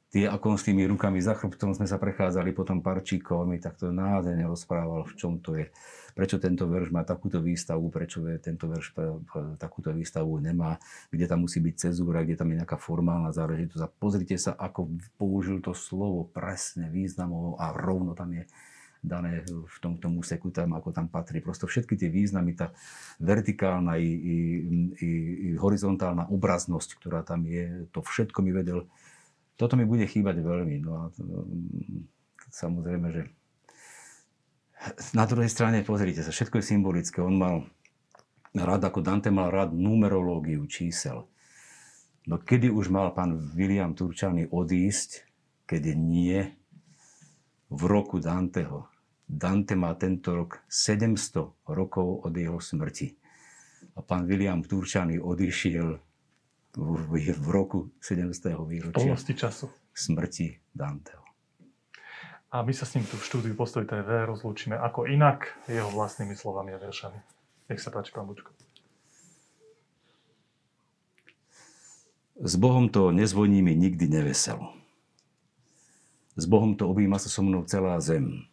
tie, 0.10 0.26
ako 0.26 0.58
s 0.58 0.66
tými 0.66 0.86
rukami 0.90 1.22
za 1.22 1.38
chrbtom 1.38 1.74
sme 1.78 1.86
sa 1.86 2.02
prechádzali 2.02 2.54
potom 2.54 2.82
parčíkov, 2.82 3.46
mi 3.46 3.62
takto 3.62 3.94
nádherne 3.94 4.46
rozprával, 4.50 5.06
v 5.06 5.14
čom 5.18 5.38
to 5.42 5.58
je 5.58 5.70
prečo 6.20 6.36
tento 6.36 6.68
verš 6.68 6.92
má 6.92 7.08
takúto 7.08 7.40
výstavu, 7.40 7.88
prečo 7.88 8.20
tento 8.44 8.68
verš 8.68 8.92
takúto 9.56 9.96
výstavu 9.96 10.36
nemá, 10.44 10.76
kde 11.08 11.32
tam 11.32 11.48
musí 11.48 11.64
byť 11.64 11.76
cezúra, 11.88 12.28
kde 12.28 12.36
tam 12.36 12.52
je 12.52 12.60
nejaká 12.60 12.76
formálna 12.76 13.32
záležitosť. 13.32 13.80
A 13.80 13.88
pozrite 13.88 14.36
sa, 14.36 14.52
ako 14.52 15.00
použil 15.16 15.64
to 15.64 15.72
slovo 15.72 16.28
presne, 16.28 16.92
významovo 16.92 17.56
a 17.56 17.72
rovno 17.72 18.20
tam 18.20 18.36
je 18.36 18.44
dané 19.00 19.48
v 19.48 19.78
tom, 19.80 19.96
tomu 19.96 20.20
úseku 20.20 20.52
tam, 20.52 20.76
ako 20.76 20.92
tam 20.92 21.08
patrí. 21.08 21.40
Prosto 21.40 21.72
všetky 21.72 21.96
tie 21.96 22.12
významy, 22.12 22.52
tá 22.52 22.76
vertikálna 23.24 23.96
i, 23.96 24.12
i, 24.12 24.36
i, 25.00 25.10
i 25.40 25.48
horizontálna 25.56 26.28
obraznosť, 26.28 27.00
ktorá 27.00 27.24
tam 27.24 27.48
je, 27.48 27.88
to 27.96 28.04
všetko 28.04 28.44
mi 28.44 28.52
vedel. 28.52 28.92
Toto 29.60 29.76
mi 29.76 29.84
bude 29.84 30.08
chýbať 30.08 30.40
veľmi. 30.40 30.80
No 30.80 30.92
a 30.96 31.04
to, 31.12 31.44
samozrejme, 32.48 33.12
že 33.12 33.24
na 35.12 35.28
druhej 35.28 35.52
strane, 35.52 35.84
pozrite 35.84 36.24
sa, 36.24 36.32
všetko 36.32 36.64
je 36.64 36.70
symbolické. 36.72 37.20
On 37.20 37.36
mal 37.36 37.68
rád, 38.56 38.88
ako 38.88 39.04
Dante 39.04 39.28
mal 39.28 39.52
rád 39.52 39.76
numerológiu 39.76 40.64
čísel. 40.72 41.28
No 42.24 42.40
kedy 42.40 42.72
už 42.72 42.88
mal 42.88 43.12
pán 43.12 43.36
William 43.52 43.92
Turčany 43.92 44.48
odísť, 44.48 45.28
keď 45.68 45.84
nie 46.00 46.40
v 47.68 47.82
roku 47.84 48.24
Danteho. 48.24 48.88
Dante 49.28 49.76
má 49.76 49.92
tento 50.00 50.34
rok 50.34 50.64
700 50.72 51.70
rokov 51.70 52.26
od 52.26 52.34
jeho 52.34 52.58
smrti. 52.58 53.14
A 53.94 54.02
pán 54.02 54.24
William 54.24 54.64
Turčany 54.64 55.20
odišiel 55.20 56.09
v, 56.78 57.34
v 57.34 57.48
roku 57.50 57.90
700. 58.02 58.54
výročia 58.68 59.16
času. 59.18 59.70
smrti 59.94 60.62
Danteho. 60.76 61.26
A 62.50 62.66
my 62.66 62.74
sa 62.74 62.86
s 62.86 62.98
ním 62.98 63.06
tu 63.06 63.14
v 63.14 63.26
štúdiu 63.26 63.54
Postoj 63.54 63.86
TV 63.86 64.26
rozlúčime 64.26 64.74
ako 64.74 65.06
inak, 65.06 65.54
jeho 65.70 65.90
vlastnými 65.94 66.34
slovami 66.34 66.74
a 66.74 66.82
veršami. 66.82 67.20
Nech 67.70 67.78
sa 67.78 67.94
páči, 67.94 68.10
pán 68.10 68.26
Bučko. 68.26 68.50
S 72.40 72.58
Bohom 72.58 72.90
to 72.90 73.14
nezvoní 73.14 73.62
mi 73.62 73.78
nikdy 73.78 74.10
neveselo. 74.10 74.74
S 76.40 76.48
Bohom 76.50 76.74
to 76.74 76.90
objíma 76.90 77.20
sa 77.22 77.30
so 77.30 77.46
mnou 77.46 77.68
celá 77.70 78.00
zem. 78.02 78.50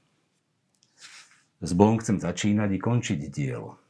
S 1.64 1.72
Bohom 1.72 1.96
chcem 1.96 2.20
začínať 2.20 2.76
i 2.76 2.82
končiť 2.82 3.20
dielo. 3.32 3.80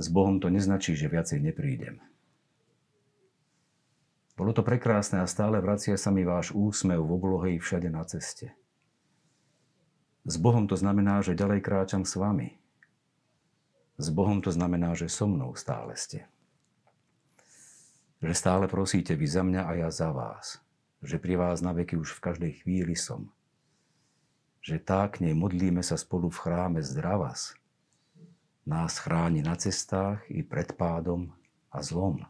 S 0.00 0.10
Bohom 0.10 0.42
to 0.42 0.50
neznačí, 0.50 0.98
že 0.98 1.06
viacej 1.06 1.44
neprídem. 1.44 2.02
Bolo 4.38 4.54
to 4.54 4.62
prekrásne 4.62 5.18
a 5.18 5.26
stále 5.26 5.58
vracia 5.58 5.98
sa 5.98 6.14
mi 6.14 6.22
váš 6.22 6.54
úsmev 6.54 7.02
v 7.02 7.10
oblohe 7.10 7.48
i 7.50 7.58
všade 7.58 7.90
na 7.90 8.06
ceste. 8.06 8.54
S 10.22 10.38
Bohom 10.38 10.70
to 10.70 10.78
znamená, 10.78 11.18
že 11.26 11.34
ďalej 11.34 11.58
kráčam 11.58 12.06
s 12.06 12.14
vami. 12.14 12.54
S 13.98 14.14
Bohom 14.14 14.38
to 14.38 14.54
znamená, 14.54 14.94
že 14.94 15.10
so 15.10 15.26
mnou 15.26 15.58
stále 15.58 15.98
ste. 15.98 16.30
Že 18.22 18.30
stále 18.30 18.64
prosíte 18.70 19.18
vy 19.18 19.26
za 19.26 19.42
mňa 19.42 19.62
a 19.66 19.72
ja 19.74 19.90
za 19.90 20.14
vás. 20.14 20.62
Že 21.02 21.18
pri 21.18 21.34
vás 21.34 21.58
na 21.58 21.74
veky 21.74 21.98
už 21.98 22.14
v 22.14 22.22
každej 22.30 22.52
chvíli 22.62 22.94
som. 22.94 23.34
Že 24.62 24.78
tak 24.86 25.18
nej 25.18 25.34
modlíme 25.34 25.82
sa 25.82 25.98
spolu 25.98 26.30
v 26.30 26.38
chráme 26.38 26.78
zdravas. 26.86 27.58
Nás 28.62 29.02
chráni 29.02 29.42
na 29.42 29.58
cestách 29.58 30.22
i 30.30 30.46
pred 30.46 30.78
pádom 30.78 31.34
a 31.74 31.82
zlom 31.82 32.22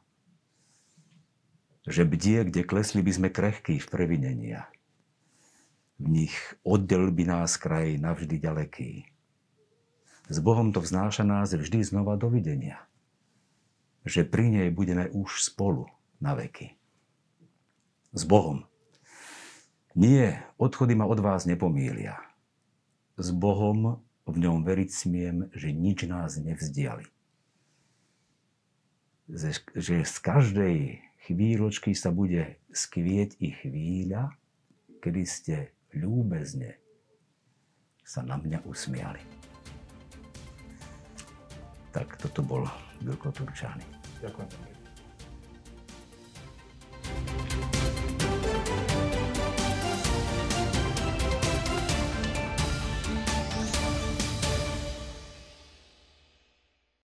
že 1.93 2.09
bdie, 2.09 2.49
kde 2.49 2.67
klesli 2.67 3.01
by 3.01 3.13
sme 3.13 3.29
krehkí 3.29 3.79
v 3.79 3.91
previnenia. 3.91 4.69
V 5.99 6.07
nich 6.07 6.37
oddel 6.63 7.11
by 7.11 7.25
nás 7.27 7.59
kraj 7.59 7.99
navždy 7.99 8.39
ďaleký. 8.39 9.11
S 10.29 10.39
Bohom 10.45 10.71
to 10.71 10.79
vznáša 10.79 11.25
nás 11.25 11.51
vždy 11.57 11.83
znova 11.83 12.15
dovidenia. 12.15 12.85
Že 14.05 14.29
pri 14.29 14.47
nej 14.53 14.69
budeme 14.71 15.09
už 15.11 15.43
spolu 15.43 15.89
na 16.23 16.39
veky. 16.39 16.77
S 18.13 18.23
Bohom. 18.29 18.69
Nie, 19.99 20.47
odchody 20.61 20.95
ma 20.95 21.09
od 21.09 21.19
vás 21.19 21.49
nepomília. 21.49 22.21
S 23.19 23.35
Bohom 23.35 24.05
v 24.29 24.37
ňom 24.37 24.63
veriť 24.63 24.91
smiem, 24.93 25.37
že 25.57 25.75
nič 25.75 26.07
nás 26.07 26.39
nevzdiali. 26.39 27.09
Že 29.75 30.05
z 30.07 30.17
každej 30.21 31.08
chvíľočky 31.29 31.93
sa 31.93 32.09
bude 32.09 32.57
skvieť 32.73 33.37
i 33.45 33.53
chvíľa, 33.53 34.33
kedy 35.05 35.23
ste 35.29 35.57
ľúbezne 35.93 36.81
sa 38.01 38.25
na 38.25 38.41
mňa 38.41 38.65
usmiali. 38.65 39.21
Tak 41.93 42.17
toto 42.17 42.41
bol 42.41 42.65
Vilko 43.05 43.29
Turčány. 43.29 43.85
Ďakujem. 44.25 44.78